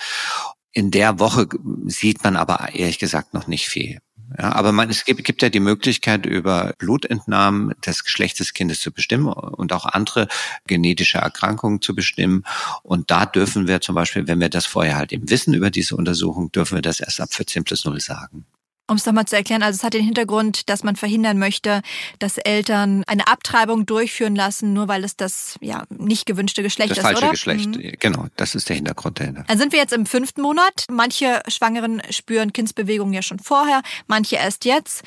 In 0.71 0.91
der 0.91 1.19
Woche 1.19 1.47
sieht 1.85 2.23
man 2.23 2.35
aber 2.35 2.69
ehrlich 2.73 2.99
gesagt 2.99 3.33
noch 3.33 3.47
nicht 3.47 3.67
viel. 3.67 3.99
Ja, 4.37 4.53
aber 4.53 4.71
man, 4.71 4.89
es 4.89 5.05
gibt, 5.05 5.23
gibt 5.23 5.41
ja 5.41 5.49
die 5.49 5.59
Möglichkeit, 5.59 6.25
über 6.25 6.73
Blutentnahmen 6.77 7.73
das 7.81 8.03
Geschlecht 8.03 8.39
des 8.39 8.53
Kindes 8.53 8.79
zu 8.79 8.91
bestimmen 8.91 9.27
und 9.27 9.73
auch 9.73 9.85
andere 9.85 10.27
genetische 10.67 11.17
Erkrankungen 11.17 11.81
zu 11.81 11.95
bestimmen. 11.95 12.43
Und 12.83 13.09
da 13.09 13.25
dürfen 13.25 13.67
wir 13.67 13.81
zum 13.81 13.95
Beispiel, 13.95 14.27
wenn 14.27 14.39
wir 14.39 14.49
das 14.49 14.65
vorher 14.65 14.97
halt 14.97 15.11
eben 15.13 15.29
wissen 15.29 15.53
über 15.53 15.71
diese 15.71 15.95
Untersuchung, 15.95 16.51
dürfen 16.51 16.75
wir 16.75 16.81
das 16.81 16.99
erst 16.99 17.21
ab 17.21 17.33
14 17.33 17.63
plus 17.63 17.85
0 17.85 17.99
sagen. 18.01 18.45
Um 18.89 18.95
es 18.95 19.05
nochmal 19.05 19.25
zu 19.25 19.35
erklären, 19.35 19.61
also 19.61 19.77
es 19.77 19.83
hat 19.83 19.93
den 19.93 20.03
Hintergrund, 20.03 20.67
dass 20.67 20.83
man 20.83 20.95
verhindern 20.95 21.37
möchte, 21.37 21.83
dass 22.17 22.39
Eltern 22.39 23.03
eine 23.05 23.27
Abtreibung 23.27 23.85
durchführen 23.85 24.35
lassen, 24.35 24.73
nur 24.73 24.87
weil 24.87 25.03
es 25.03 25.15
das 25.15 25.57
ja 25.61 25.83
nicht 25.89 26.25
gewünschte 26.25 26.63
Geschlecht 26.63 26.91
das 26.91 26.97
ist, 26.97 27.03
falsche 27.03 27.21
oder? 27.21 27.31
Geschlecht, 27.31 27.67
mhm. 27.67 27.91
genau, 27.99 28.25
das 28.35 28.55
ist 28.55 28.67
der 28.67 28.77
Hintergrund 28.77 29.19
dahinter. 29.19 29.43
Dann 29.47 29.59
sind 29.59 29.73
wir 29.73 29.79
jetzt 29.79 29.93
im 29.93 30.07
fünften 30.07 30.41
Monat. 30.41 30.85
Manche 30.89 31.41
Schwangeren 31.47 32.01
spüren 32.09 32.51
Kindsbewegungen 32.51 33.13
ja 33.13 33.21
schon 33.21 33.37
vorher, 33.37 33.83
manche 34.07 34.37
erst 34.37 34.65
jetzt. 34.65 35.03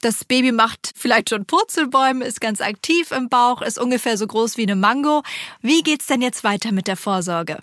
Das 0.00 0.24
Baby 0.24 0.52
macht 0.52 0.92
vielleicht 0.96 1.28
schon 1.28 1.44
Purzelbäume, 1.44 2.24
ist 2.24 2.40
ganz 2.40 2.62
aktiv 2.62 3.10
im 3.10 3.28
Bauch, 3.28 3.60
ist 3.60 3.78
ungefähr 3.78 4.16
so 4.16 4.26
groß 4.26 4.56
wie 4.56 4.62
eine 4.62 4.76
Mango. 4.76 5.22
Wie 5.60 5.82
geht's 5.82 6.06
denn 6.06 6.22
jetzt 6.22 6.42
weiter 6.42 6.72
mit 6.72 6.88
der 6.88 6.96
Vorsorge? 6.96 7.58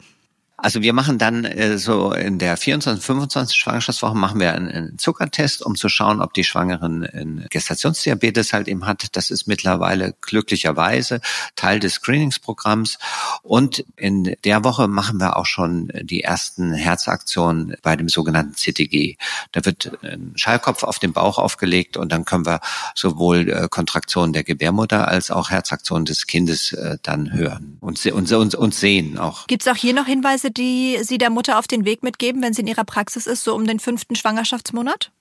Also 0.64 0.82
wir 0.82 0.94
machen 0.94 1.18
dann 1.18 1.44
äh, 1.44 1.78
so 1.78 2.14
in 2.14 2.40
der 2.40 2.56
24, 2.56 3.06
25 3.06 3.58
Schwangerschaftswoche 3.58 4.16
machen 4.16 4.40
wir 4.40 4.54
einen, 4.54 4.70
einen 4.70 4.98
Zuckertest, 4.98 5.62
um 5.62 5.76
zu 5.76 5.90
schauen, 5.90 6.22
ob 6.22 6.34
die 6.34 6.46
Schwangerin 6.46 7.06
einen 7.06 7.46
Gestationsdiabetes 7.50 8.54
halt 8.54 8.70
eben 8.70 8.86
hat. 8.86 9.18
Das 9.18 9.30
ist 9.30 9.46
mittlerweile 9.46 10.16
glücklicherweise 10.22 11.20
Teil 11.58 11.82
des 11.82 11.96
Screeningsprogramms. 11.96 12.98
Und 13.42 13.84
in 13.98 14.38
der 14.46 14.64
Woche 14.64 14.88
machen 14.88 15.20
wir 15.20 15.36
auch 15.36 15.46
schon 15.46 15.92
die 16.02 16.22
ersten 16.22 16.72
Herzaktionen 16.72 17.76
bei 17.82 17.98
dem 17.98 18.08
sogenannten 18.08 18.54
CTG. 18.56 19.18
Da 19.52 19.66
wird 19.66 19.92
ein 20.02 20.32
Schallkopf 20.36 20.84
auf 20.84 20.98
den 20.98 21.12
Bauch 21.12 21.40
aufgelegt 21.40 21.98
und 21.98 22.10
dann 22.14 22.24
können 22.24 22.46
wir 22.46 22.62
sowohl 22.96 23.50
äh, 23.50 23.68
Kontraktionen 23.70 24.32
der 24.32 24.46
Gebärmutter 24.46 25.10
als 25.10 25.30
auch 25.30 25.50
Herzaktionen 25.50 26.06
des 26.06 26.26
Kindes 26.26 26.72
äh, 26.72 27.00
dann 27.04 27.34
hören 27.34 27.80
und, 27.82 28.06
und, 28.06 28.32
und, 28.32 28.56
und 28.56 28.74
sehen 28.74 29.18
auch. 29.18 29.46
Gibt 29.48 29.64
es 29.64 29.68
auch 29.68 29.76
hier 29.76 29.94
noch 29.94 30.06
Hinweise, 30.06 30.53
die 30.58 31.00
Sie 31.02 31.18
der 31.18 31.30
Mutter 31.30 31.60
auf 31.60 31.68
den 31.68 31.86
Weg 31.86 32.04
mitgeben, 32.04 32.42
wenn 32.42 32.54
sie 32.54 32.62
in 32.62 32.68
ihrer 32.68 32.84
Praxis 32.84 33.28
ist, 33.28 33.44
so 33.44 33.56
um 33.56 33.66
den 33.66 33.80
fünften 33.80 34.16
Schwangerschaftsmonat? 34.16 35.12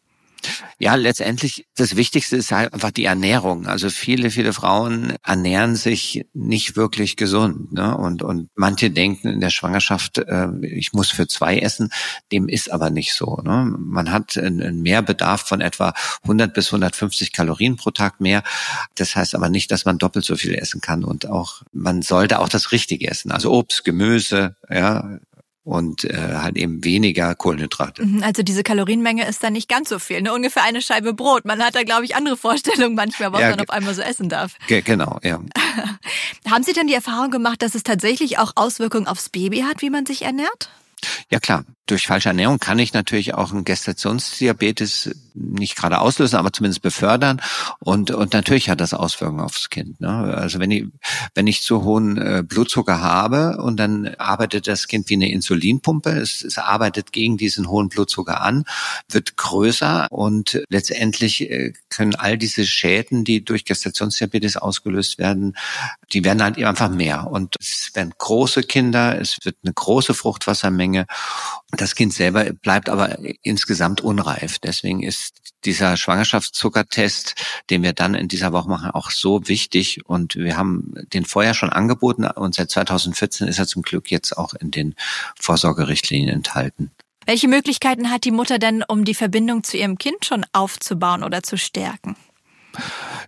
Ja, 0.79 0.95
letztendlich 0.95 1.67
das 1.77 1.97
Wichtigste 1.97 2.37
ist 2.37 2.53
halt 2.53 2.73
einfach 2.73 2.91
die 2.91 3.05
Ernährung. 3.05 3.67
Also 3.67 3.91
viele, 3.91 4.31
viele 4.31 4.53
Frauen 4.53 5.15
ernähren 5.25 5.77
sich 5.77 6.27
nicht 6.35 6.77
wirklich 6.77 7.17
gesund. 7.17 7.73
Ne? 7.73 7.97
Und, 7.97 8.23
und 8.23 8.49
manche 8.55 8.91
denken 8.91 9.29
in 9.29 9.41
der 9.41 9.51
Schwangerschaft, 9.51 10.19
äh, 10.19 10.49
ich 10.63 10.93
muss 10.93 11.11
für 11.11 11.27
zwei 11.27 11.59
essen. 11.59 11.91
Dem 12.33 12.49
ist 12.49 12.73
aber 12.73 12.91
nicht 12.91 13.15
so. 13.15 13.37
Ne? 13.45 13.75
Man 13.79 14.11
hat 14.11 14.37
einen 14.37 14.83
Mehrbedarf 14.83 15.43
von 15.43 15.61
etwa 15.61 15.95
100 16.23 16.53
bis 16.53 16.69
150 16.69 17.33
Kalorien 17.33 17.77
pro 17.77 17.91
Tag 17.91 18.21
mehr. 18.21 18.43
Das 18.97 19.15
heißt 19.17 19.35
aber 19.35 19.49
nicht, 19.49 19.71
dass 19.71 19.85
man 19.85 19.99
doppelt 19.99 20.25
so 20.25 20.37
viel 20.37 20.55
essen 20.55 20.81
kann. 20.81 21.05
Und 21.05 21.29
auch 21.29 21.63
man 21.73 22.03
sollte 22.03 22.41
auch 22.41 22.49
das 22.49 22.73
Richtige 22.73 23.09
essen. 23.09 23.31
Also 23.31 23.53
Obst, 23.53 23.85
Gemüse, 23.85 24.57
ja, 24.69 25.19
und 25.65 26.05
äh, 26.05 26.17
halt 26.17 26.57
eben 26.57 26.85
weniger 26.85 27.35
Kohlenhydrate. 27.35 28.05
Mhm, 28.05 28.23
also 28.23 28.43
diese 28.43 28.63
Kalorienmenge 28.63 29.27
ist 29.29 29.43
dann 29.45 29.53
nicht 29.53 29.69
ganz 29.69 29.89
so 29.89 29.99
viel, 29.99 30.23
ne? 30.23 30.33
ungefähr 30.33 30.65
eine 30.65 30.83
Scheibe 30.83 31.15
Brot. 31.15 31.45
Man 31.45 31.63
hat 31.63 31.75
da, 31.75 31.83
glaube 31.85 32.05
ich, 32.05 32.17
andere 32.17 32.37
Vorstellungen 32.37 32.95
manchmal, 32.95 33.33
was 33.33 33.41
ja, 33.41 33.51
man 33.51 33.61
auf 33.61 33.71
einmal 33.71 33.95
so 33.95 34.03
essen 34.03 34.29
darf. 34.29 34.57
Genau, 34.67 35.19
ja. 35.23 35.41
Haben 36.51 36.65
Sie 36.65 36.73
denn 36.73 36.89
die 36.89 36.95
Erfahrung 36.95 37.31
gemacht, 37.31 37.63
dass 37.63 37.75
es 37.75 37.85
tatsächlich 37.85 38.39
auch 38.39 38.53
Auswirkungen 38.57 39.07
aufs 39.07 39.29
Baby 39.29 39.61
hat, 39.61 39.83
wie 39.83 39.91
man 39.91 40.05
sich 40.07 40.23
ernährt? 40.23 40.71
Ja 41.31 41.41
klar, 41.41 41.65
durch 41.93 42.07
falsche 42.07 42.31
Ernährung 42.31 42.59
kann 42.59 42.79
ich 42.79 42.95
natürlich 42.95 43.35
auch 43.35 43.53
einen 43.53 43.65
Gestationsdiabetes 43.65 45.11
nicht 45.35 45.77
gerade 45.77 46.01
auslösen, 46.01 46.37
aber 46.37 46.53
zumindest 46.53 46.83
befördern. 46.83 47.41
Und, 47.79 48.11
und 48.11 48.33
natürlich 48.33 48.71
hat 48.71 48.81
das 48.81 48.95
Auswirkungen 48.95 49.41
aufs 49.41 49.69
Kind. 49.71 50.01
Ne? 50.01 50.09
Also 50.09 50.59
wenn 50.59 50.71
ich, 50.71 50.87
wenn 51.35 51.47
ich 51.47 51.63
zu 51.63 51.85
hohen 51.85 52.17
äh, 52.19 52.43
Blutzucker 52.47 53.01
habe 53.01 53.59
und 53.59 53.77
dann 53.77 54.15
arbeitet 54.17 54.67
das 54.69 54.89
Kind 54.89 55.11
wie 55.11 55.15
eine 55.15 55.31
Insulinpumpe, 55.31 56.11
es, 56.11 56.43
es 56.43 56.59
arbeitet 56.59 57.13
gegen 57.13 57.37
diesen 57.37 57.69
hohen 57.69 57.89
Blutzucker 57.89 58.41
an, 58.41 58.65
wird 59.11 59.37
größer 59.37 60.07
und 60.11 60.63
letztendlich 60.71 61.51
äh, 61.51 61.73
können 61.91 62.15
all 62.15 62.39
diese 62.39 62.65
Schäden, 62.65 63.25
die 63.25 63.45
durch 63.45 63.65
Gestationsdiabetes 63.65 64.57
ausgelöst 64.57 65.19
werden, 65.19 65.57
die 66.13 66.25
werden 66.25 66.43
halt 66.43 66.59
einfach 66.59 66.91
mehr. 66.91 67.27
Und 67.31 67.57
es 67.61 67.91
werden 67.95 68.13
große 68.17 68.63
Kinder, 68.63 69.21
es 69.21 69.39
wird 69.45 69.57
eine 69.63 69.73
große 69.73 70.15
Fruchtwassermenge. 70.15 71.07
Das 71.83 71.97
Kind 71.97 72.15
selber 72.15 72.45
bleibt 72.45 72.89
aber 72.89 73.19
insgesamt 73.43 74.03
unreif. 74.03 74.61
Deswegen 74.61 75.03
ist 75.03 75.35
dieser 75.65 75.97
Schwangerschaftszuckertest, 75.97 77.35
den 77.71 77.83
wir 77.83 77.93
dann 77.93 78.15
in 78.15 78.29
dieser 78.29 78.53
Woche 78.53 78.69
machen, 78.69 78.93
auch 78.93 79.11
so 79.11 79.49
wichtig. 79.49 79.99
Und 80.07 80.37
wir 80.37 80.57
haben 80.57 80.95
den 81.13 81.25
vorher 81.25 81.55
schon 81.55 81.71
angeboten 81.71 82.25
und 82.25 82.55
seit 82.55 82.71
2014 82.71 83.49
ist 83.49 83.59
er 83.59 83.67
zum 83.67 83.83
Glück 83.83 84.13
jetzt 84.13 84.39
auch 84.39 84.55
in 84.55 84.71
den 84.71 84.95
Vorsorgerichtlinien 85.41 86.29
enthalten. 86.33 86.93
Welche 87.27 87.49
Möglichkeiten 87.49 88.13
hat 88.13 88.27
die 88.27 88.31
Mutter 88.31 88.61
denn, 88.61 88.85
um 88.87 89.05
die 89.05 89.15
Verbindung 89.15 89.65
zu 89.65 89.77
ihrem 89.77 89.99
Kind 89.99 90.25
schon 90.25 90.47
aufzubauen 90.53 91.25
oder 91.25 91.43
zu 91.43 91.59
stärken? 91.59 92.15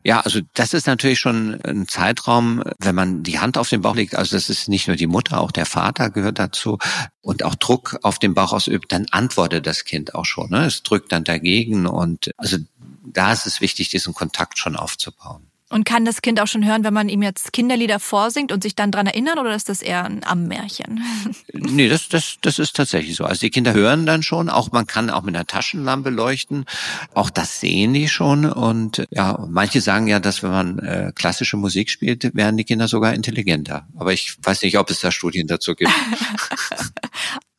Ja, 0.03 0.21
also 0.21 0.41
das 0.55 0.75
ist 0.75 0.87
natürlich 0.87 1.19
schon 1.19 1.61
ein 1.63 1.89
Zeitraum, 1.89 2.63
wenn 2.79 2.95
man 2.95 3.23
die 3.23 3.39
Hand 3.39 3.57
auf 3.57 3.69
den 3.69 3.81
Bauch 3.81 3.95
legt, 3.95 4.15
also 4.15 4.37
das 4.37 4.51
ist 4.51 4.69
nicht 4.69 4.87
nur 4.87 4.97
die 4.97 5.07
Mutter, 5.07 5.41
auch 5.41 5.51
der 5.51 5.67
Vater 5.67 6.11
gehört 6.11 6.39
dazu 6.39 6.79
und 7.23 7.43
auch 7.43 7.55
Druck 7.55 7.99
auf 8.03 8.19
den 8.19 8.35
Bauch 8.35 8.53
ausübt, 8.53 8.93
dann 8.93 9.07
antwortet 9.11 9.67
das 9.67 9.85
Kind 9.85 10.15
auch 10.15 10.27
schon. 10.27 10.51
Ne? 10.51 10.67
Es 10.67 10.83
drückt 10.83 11.13
dann 11.13 11.25
dagegen 11.25 11.87
und 11.87 12.31
also 12.37 12.59
da 13.07 13.33
ist 13.33 13.47
es 13.47 13.61
wichtig, 13.61 13.89
diesen 13.89 14.15
Kontakt 14.15 14.59
schon 14.59 14.77
aufzubauen. 14.77 15.47
Und 15.75 15.85
kann 15.85 16.05
das 16.05 16.23
Kind 16.23 16.41
auch 16.41 16.47
schon 16.47 16.65
hören, 16.65 16.85
wenn 16.85 16.95
man 16.95 17.09
ihm 17.09 17.21
jetzt 17.21 17.53
Kinderlieder 17.53 17.99
vorsingt 17.99 18.53
und 18.53 18.63
sich 18.63 18.77
dann 18.77 18.93
dran 18.93 19.09
erinnern 19.09 19.41
oder 19.41 19.57
ist 19.57 19.69
das 19.69 19.83
eher 19.83 20.05
ein 20.05 20.23
Ammärchen? 20.23 21.03
Nee, 21.53 21.89
das, 21.89 22.09
das, 22.09 22.37
das 22.43 22.59
ist 22.59 22.77
tatsächlich 22.77 23.17
so. 23.17 23.25
Also 23.25 23.41
die 23.41 23.51
Kinder 23.51 23.73
hören 23.73 24.07
dann 24.07 24.23
schon, 24.23 24.49
auch 24.51 24.71
man 24.71 24.87
kann 24.87 25.09
auch 25.09 25.23
mit 25.23 25.35
einer 25.35 25.47
Taschenlampe 25.47 26.11
leuchten. 26.11 26.67
Auch 27.15 27.31
das 27.31 27.59
sehen 27.59 27.95
die 27.95 28.07
schon. 28.07 28.45
Und 28.45 29.07
ja, 29.11 29.45
manche 29.49 29.81
sagen 29.81 30.07
ja, 30.07 30.21
dass 30.21 30.43
wenn 30.43 30.51
man 30.51 30.79
äh, 30.79 31.13
klassische 31.15 31.57
Musik 31.57 31.91
spielt, 31.91 32.35
werden 32.35 32.57
die 32.57 32.65
Kinder 32.65 32.87
sogar 32.87 33.15
intelligenter. 33.15 33.89
Aber 33.97 34.13
ich 34.13 34.37
weiß 34.43 34.63
nicht, 34.63 34.79
ob 34.79 34.91
es 34.91 35.01
da 35.01 35.11
Studien 35.11 35.47
dazu 35.47 35.75
gibt. 35.75 35.91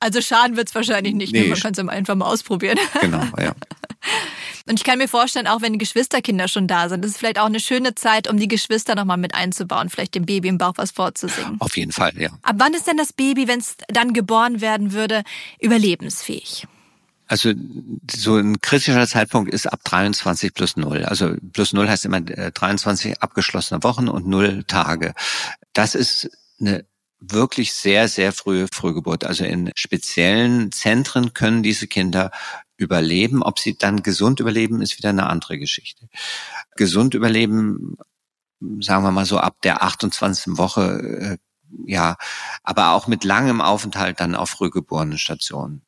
Also 0.02 0.22
schaden 0.22 0.56
wird 0.56 0.68
es 0.68 0.76
wahrscheinlich 0.76 1.16
nicht, 1.16 1.34
ne? 1.34 1.40
nee. 1.40 1.48
man 1.48 1.60
kann 1.60 1.72
es 1.72 1.80
einfach 1.80 2.14
mal 2.14 2.28
ausprobieren. 2.28 2.78
Genau, 3.02 3.24
ja. 3.40 3.56
Und 4.68 4.80
ich 4.80 4.84
kann 4.84 4.98
mir 4.98 5.08
vorstellen, 5.08 5.48
auch 5.48 5.62
wenn 5.62 5.74
die 5.74 5.80
Geschwisterkinder 5.80 6.48
schon 6.48 6.68
da 6.68 6.90
sind, 6.90 7.04
das 7.04 7.12
ist 7.12 7.18
vielleicht 7.18 7.40
auch 7.40 7.46
eine 7.46 7.60
schöne 7.60 7.94
Zeit, 7.94 8.28
um 8.28 8.38
die 8.38 8.48
Geschwister 8.48 8.96
nochmal 8.96 9.18
mit 9.18 9.36
einzubauen, 9.36 9.90
vielleicht 9.90 10.16
dem 10.16 10.26
Baby 10.26 10.48
im 10.48 10.58
Bauch 10.58 10.74
was 10.78 10.92
vorzusingen. 10.92 11.58
Auf 11.60 11.78
jeden 11.78 11.92
Fall, 11.92 12.14
ja. 12.18 12.30
Ab 12.42 12.56
wann 12.58 12.74
ist 12.74 12.88
denn 12.88 12.98
das 12.98 13.14
Baby, 13.14 13.48
wenn 13.48 13.60
es 13.60 13.78
dann 13.90 14.14
geboren 14.14 14.62
werden 14.62 14.92
würde, 14.92 15.24
überlebensfähig? 15.60 16.68
Also 17.28 17.54
so 18.12 18.38
ein 18.38 18.60
kritischer 18.62 19.08
Zeitpunkt 19.08 19.52
ist 19.52 19.66
ab 19.66 19.80
23 19.84 20.54
plus 20.54 20.78
0. 20.78 21.06
Also 21.06 21.36
plus 21.54 21.74
0 21.74 21.90
heißt 21.90 22.06
immer 22.06 22.22
23 22.22 23.12
äh, 23.12 23.16
abgeschlossene 23.20 23.84
Wochen 23.84 24.08
und 24.08 24.28
0 24.28 24.64
Tage. 24.66 25.14
Das 25.74 25.96
ist 25.96 26.30
eine 26.60 26.86
wirklich 27.20 27.74
sehr, 27.74 28.08
sehr 28.08 28.32
frühe 28.32 28.68
Frühgeburt. 28.72 29.24
Also 29.24 29.44
in 29.44 29.72
speziellen 29.76 30.72
Zentren 30.72 31.34
können 31.34 31.64
diese 31.64 31.88
Kinder 31.88 32.32
überleben. 32.78 33.44
Ob 33.44 33.60
sie 33.60 33.78
dann 33.78 34.04
gesund 34.04 34.40
überleben, 34.40 34.82
ist 34.82 34.98
wieder 34.98 35.10
eine 35.10 35.28
andere 35.28 35.58
Geschichte. 35.58 36.08
Gesund 36.76 37.14
überleben, 37.14 37.98
sagen 38.80 39.04
wir 39.04 39.12
mal 39.12 39.26
so 39.26 39.38
ab 39.38 39.58
der 39.64 39.84
28. 39.84 40.58
Woche 40.58 41.38
äh, 41.38 41.38
ja, 41.86 42.16
aber 42.64 42.92
auch 42.92 43.08
mit 43.08 43.24
langem 43.24 43.62
Aufenthalt 43.62 44.20
dann 44.20 44.36
auf 44.36 44.50
Frühgeborenenstationen. 44.50 45.82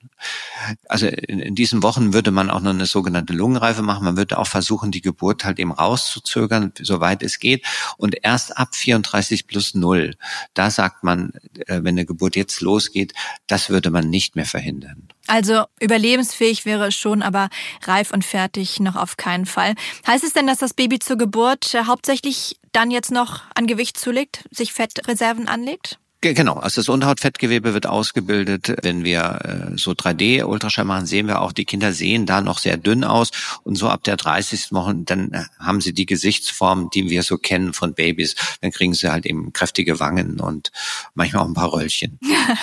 Also 0.88 1.08
in, 1.08 1.40
in, 1.40 1.56
diesen 1.56 1.84
Wochen 1.84 2.14
würde 2.14 2.32
man 2.32 2.50
auch 2.50 2.62
noch 2.62 2.72
eine 2.72 2.86
sogenannte 2.86 3.34
Lungenreife 3.34 3.82
machen. 3.82 4.06
Man 4.06 4.18
würde 4.18 4.38
auch 4.38 4.48
versuchen, 4.48 4.92
die 4.92 5.02
Geburt 5.02 5.46
halt 5.46 5.60
eben 5.60 5.72
rauszuzögern, 5.72 6.74
soweit 6.82 7.24
es 7.24 7.40
geht. 7.40 7.66
Und 7.98 8.16
erst 8.24 8.58
ab 8.58 8.76
34 8.76 9.48
plus 9.48 9.76
0, 9.76 10.16
da 10.54 10.70
sagt 10.70 11.04
man, 11.04 11.34
äh, 11.68 11.84
wenn 11.84 11.96
eine 11.96 12.06
Geburt 12.06 12.36
jetzt 12.36 12.62
losgeht, 12.62 13.14
das 13.48 13.70
würde 13.70 13.92
man 13.92 14.10
nicht 14.10 14.36
mehr 14.36 14.46
verhindern. 14.46 15.07
Also 15.28 15.64
überlebensfähig 15.80 16.66
wäre 16.66 16.88
es 16.88 16.96
schon, 16.96 17.22
aber 17.22 17.50
reif 17.84 18.12
und 18.12 18.24
fertig 18.24 18.80
noch 18.80 18.96
auf 18.96 19.18
keinen 19.18 19.46
Fall. 19.46 19.76
Heißt 20.08 20.24
es 20.24 20.34
denn, 20.34 20.48
dass 20.48 20.60
das 20.60 20.74
Baby 20.74 21.00
zur 21.00 21.18
Geburt 21.18 21.74
äh, 21.74 21.84
hauptsächlich 21.84 22.60
dann 22.72 22.92
jetzt 22.92 23.12
noch 23.12 23.44
an 23.54 23.68
Gewicht 23.68 23.98
zulegt, 23.98 24.46
sich 24.52 24.74
Fettreserven 24.74 25.48
anlegt? 25.48 26.00
Genau, 26.22 26.56
also 26.56 26.82
das 26.82 26.90
Unterhautfettgewebe 26.90 27.76
wird 27.76 27.86
ausgebildet. 27.86 28.74
Wenn 28.82 29.04
wir 29.04 29.72
äh, 29.74 29.78
so 29.78 29.92
3D-Ultraschall 29.92 30.84
machen, 30.84 31.06
sehen 31.06 31.28
wir 31.28 31.42
auch, 31.42 31.52
die 31.52 31.66
Kinder 31.66 31.94
sehen 31.94 32.26
da 32.26 32.42
noch 32.42 32.58
sehr 32.58 32.78
dünn 32.78 33.04
aus. 33.04 33.30
Und 33.64 33.76
so 33.76 33.88
ab 33.88 34.04
der 34.04 34.18
30. 34.18 34.72
Woche, 34.72 34.96
dann 34.96 35.32
äh, 35.32 35.44
haben 35.60 35.80
sie 35.80 35.94
die 35.94 36.08
Gesichtsform, 36.08 36.90
die 36.92 37.12
wir 37.12 37.22
so 37.22 37.38
kennen 37.38 37.72
von 37.72 37.94
Babys. 37.94 38.36
Dann 38.62 38.72
kriegen 38.72 38.96
sie 38.96 39.12
halt 39.12 39.28
eben 39.28 39.54
kräftige 39.54 40.00
Wangen 40.00 40.40
und 40.40 40.72
manchmal 41.14 41.44
auch 41.44 41.48
ein 41.48 41.54
paar 41.54 41.72
Röllchen. 41.72 42.20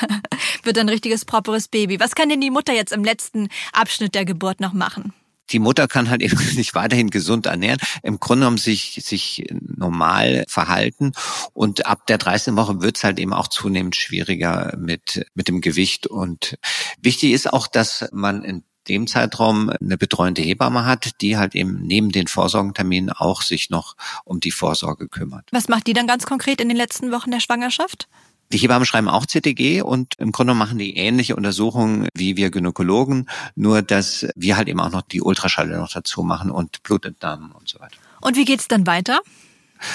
wird 0.64 0.76
ein 0.76 0.88
richtiges 0.88 1.24
properes 1.24 1.68
Baby. 1.68 2.00
Was 2.00 2.16
kann 2.16 2.28
denn 2.28 2.40
die 2.40 2.50
Mutter 2.50 2.72
jetzt 2.72 2.92
im 2.92 3.04
letzten 3.04 3.48
Abschnitt 3.72 4.16
der 4.16 4.24
Geburt 4.24 4.58
noch 4.58 4.72
machen? 4.72 5.12
Die 5.50 5.58
Mutter 5.58 5.88
kann 5.88 6.10
halt 6.10 6.22
eben 6.22 6.36
sich 6.38 6.74
weiterhin 6.74 7.10
gesund 7.10 7.46
ernähren, 7.46 7.80
im 8.02 8.20
Grunde 8.20 8.42
genommen 8.42 8.58
sich, 8.58 9.00
sich 9.02 9.46
normal 9.60 10.44
verhalten 10.48 11.12
und 11.52 11.86
ab 11.86 12.06
der 12.06 12.18
13. 12.18 12.56
Woche 12.56 12.80
wird 12.80 12.96
es 12.96 13.04
halt 13.04 13.18
eben 13.18 13.32
auch 13.32 13.48
zunehmend 13.48 13.96
schwieriger 13.96 14.76
mit, 14.78 15.26
mit 15.34 15.48
dem 15.48 15.60
Gewicht 15.60 16.06
und 16.06 16.58
wichtig 17.00 17.32
ist 17.32 17.52
auch, 17.52 17.66
dass 17.66 18.08
man 18.12 18.42
in 18.44 18.64
dem 18.88 19.06
Zeitraum 19.06 19.70
eine 19.70 19.96
betreuende 19.96 20.42
Hebamme 20.42 20.84
hat, 20.84 21.20
die 21.20 21.36
halt 21.36 21.54
eben 21.54 21.80
neben 21.82 22.12
den 22.12 22.26
Vorsorgenterminen 22.26 23.10
auch 23.10 23.42
sich 23.42 23.70
noch 23.70 23.96
um 24.24 24.40
die 24.40 24.50
Vorsorge 24.50 25.08
kümmert. 25.08 25.48
Was 25.52 25.68
macht 25.68 25.86
die 25.86 25.94
dann 25.94 26.06
ganz 26.06 26.26
konkret 26.26 26.60
in 26.60 26.68
den 26.68 26.76
letzten 26.76 27.10
Wochen 27.10 27.30
der 27.30 27.40
Schwangerschaft? 27.40 28.08
Die 28.52 28.58
Hebammen 28.58 28.86
schreiben 28.86 29.08
auch 29.08 29.26
CTG 29.26 29.82
und 29.82 30.14
im 30.18 30.32
Grunde 30.32 30.54
machen 30.54 30.78
die 30.78 30.96
ähnliche 30.96 31.36
Untersuchungen 31.36 32.08
wie 32.14 32.36
wir 32.36 32.50
Gynäkologen, 32.50 33.28
nur 33.56 33.82
dass 33.82 34.26
wir 34.36 34.56
halt 34.56 34.68
eben 34.68 34.80
auch 34.80 34.90
noch 34.90 35.02
die 35.02 35.22
Ultraschalle 35.22 35.76
noch 35.76 35.90
dazu 35.90 36.22
machen 36.22 36.50
und 36.50 36.82
Blutentnahmen 36.82 37.52
und 37.52 37.68
so 37.68 37.80
weiter. 37.80 37.96
Und 38.20 38.36
wie 38.36 38.44
geht's 38.44 38.68
dann 38.68 38.86
weiter? 38.86 39.20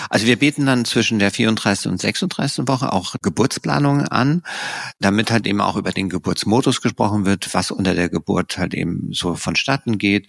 Also 0.10 0.28
wir 0.28 0.38
bieten 0.38 0.66
dann 0.66 0.86
zwischen 0.86 1.20
der 1.20 1.32
34. 1.32 1.92
und 1.92 2.00
36. 2.00 2.68
Woche 2.68 2.94
auch 2.94 3.16
Geburtsplanungen 3.22 4.08
an, 4.08 4.44
damit 5.00 5.32
halt 5.32 5.48
eben 5.48 5.62
auch 5.62 5.78
über 5.78 5.92
den 5.92 6.10
Geburtsmodus 6.10 6.82
gesprochen 6.82 7.26
wird, 7.26 7.54
was 7.54 7.72
unter 7.72 7.96
der 7.96 8.10
Geburt 8.10 8.58
halt 8.58 8.74
eben 8.74 9.10
so 9.14 9.36
vonstatten 9.36 9.98
geht, 9.98 10.28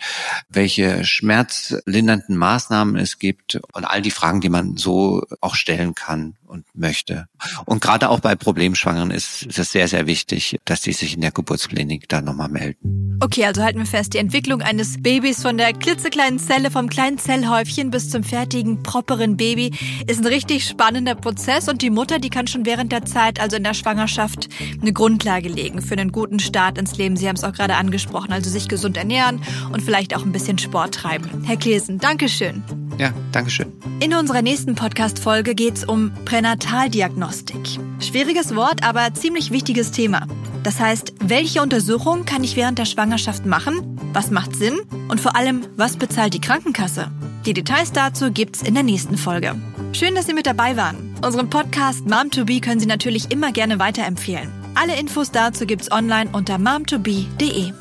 welche 0.48 1.04
schmerzlindernden 1.04 2.36
Maßnahmen 2.36 2.96
es 2.96 3.18
gibt 3.18 3.60
und 3.72 3.84
all 3.84 4.02
die 4.02 4.10
Fragen, 4.10 4.40
die 4.40 4.48
man 4.48 4.76
so 4.76 5.24
auch 5.40 5.54
stellen 5.54 5.94
kann 5.94 6.36
und 6.50 6.66
möchte. 6.74 7.26
Und 7.64 7.80
gerade 7.80 8.10
auch 8.10 8.20
bei 8.20 8.34
Problemschwangeren 8.34 9.10
ist, 9.10 9.46
es 9.46 9.72
sehr, 9.72 9.88
sehr 9.88 10.06
wichtig, 10.06 10.58
dass 10.64 10.80
die 10.82 10.92
sich 10.92 11.14
in 11.14 11.20
der 11.20 11.30
Geburtsklinik 11.30 12.08
da 12.08 12.20
nochmal 12.20 12.48
melden. 12.48 13.18
Okay, 13.22 13.44
also 13.44 13.62
halten 13.62 13.78
wir 13.78 13.86
fest, 13.86 14.14
die 14.14 14.18
Entwicklung 14.18 14.62
eines 14.62 15.00
Babys 15.02 15.42
von 15.42 15.56
der 15.56 15.72
klitzekleinen 15.72 16.38
Zelle, 16.38 16.70
vom 16.70 16.88
kleinen 16.88 17.18
Zellhäufchen 17.18 17.90
bis 17.90 18.10
zum 18.10 18.24
fertigen, 18.24 18.82
properen 18.82 19.36
Baby 19.36 19.72
ist 20.06 20.20
ein 20.20 20.26
richtig 20.26 20.66
spannender 20.66 21.14
Prozess 21.14 21.68
und 21.68 21.82
die 21.82 21.90
Mutter, 21.90 22.18
die 22.18 22.30
kann 22.30 22.46
schon 22.46 22.66
während 22.66 22.92
der 22.92 23.04
Zeit, 23.04 23.40
also 23.40 23.56
in 23.56 23.64
der 23.64 23.74
Schwangerschaft, 23.74 24.48
eine 24.80 24.92
Grundlage 24.92 25.48
legen 25.48 25.82
für 25.82 25.94
einen 25.94 26.12
guten 26.12 26.40
Start 26.40 26.78
ins 26.78 26.96
Leben. 26.96 27.16
Sie 27.16 27.28
haben 27.28 27.36
es 27.36 27.44
auch 27.44 27.52
gerade 27.52 27.76
angesprochen, 27.76 28.32
also 28.32 28.50
sich 28.50 28.68
gesund 28.68 28.96
ernähren 28.96 29.42
und 29.72 29.82
vielleicht 29.82 30.16
auch 30.16 30.24
ein 30.24 30.32
bisschen 30.32 30.58
Sport 30.58 30.94
treiben. 30.94 31.44
Herr 31.44 31.56
Klesen, 31.56 31.98
Dankeschön. 31.98 32.62
Ja, 33.00 33.14
Dankeschön. 33.32 33.72
In 34.00 34.12
unserer 34.12 34.42
nächsten 34.42 34.74
Podcast-Folge 34.74 35.54
geht 35.54 35.78
es 35.78 35.84
um 35.84 36.12
Pränataldiagnostik. 36.26 37.80
Schwieriges 37.98 38.54
Wort, 38.54 38.84
aber 38.84 39.14
ziemlich 39.14 39.50
wichtiges 39.50 39.90
Thema. 39.90 40.26
Das 40.64 40.78
heißt, 40.78 41.14
welche 41.18 41.62
Untersuchung 41.62 42.26
kann 42.26 42.44
ich 42.44 42.56
während 42.56 42.78
der 42.78 42.84
Schwangerschaft 42.84 43.46
machen? 43.46 43.98
Was 44.12 44.30
macht 44.30 44.54
Sinn? 44.54 44.80
Und 45.08 45.18
vor 45.18 45.34
allem, 45.34 45.62
was 45.78 45.96
bezahlt 45.96 46.34
die 46.34 46.42
Krankenkasse? 46.42 47.10
Die 47.46 47.54
Details 47.54 47.92
dazu 47.92 48.30
gibt's 48.30 48.60
in 48.60 48.74
der 48.74 48.82
nächsten 48.82 49.16
Folge. 49.16 49.54
Schön, 49.94 50.14
dass 50.14 50.26
Sie 50.26 50.34
mit 50.34 50.46
dabei 50.46 50.76
waren. 50.76 51.16
Unseren 51.24 51.48
Podcast 51.48 52.06
Mom 52.06 52.30
2 52.30 52.44
Be 52.44 52.60
können 52.60 52.80
Sie 52.80 52.86
natürlich 52.86 53.30
immer 53.30 53.50
gerne 53.50 53.78
weiterempfehlen. 53.78 54.52
Alle 54.74 55.00
Infos 55.00 55.30
dazu 55.30 55.64
gibt's 55.64 55.90
online 55.90 56.28
unter 56.34 56.56
mom2be.de. 56.56 57.72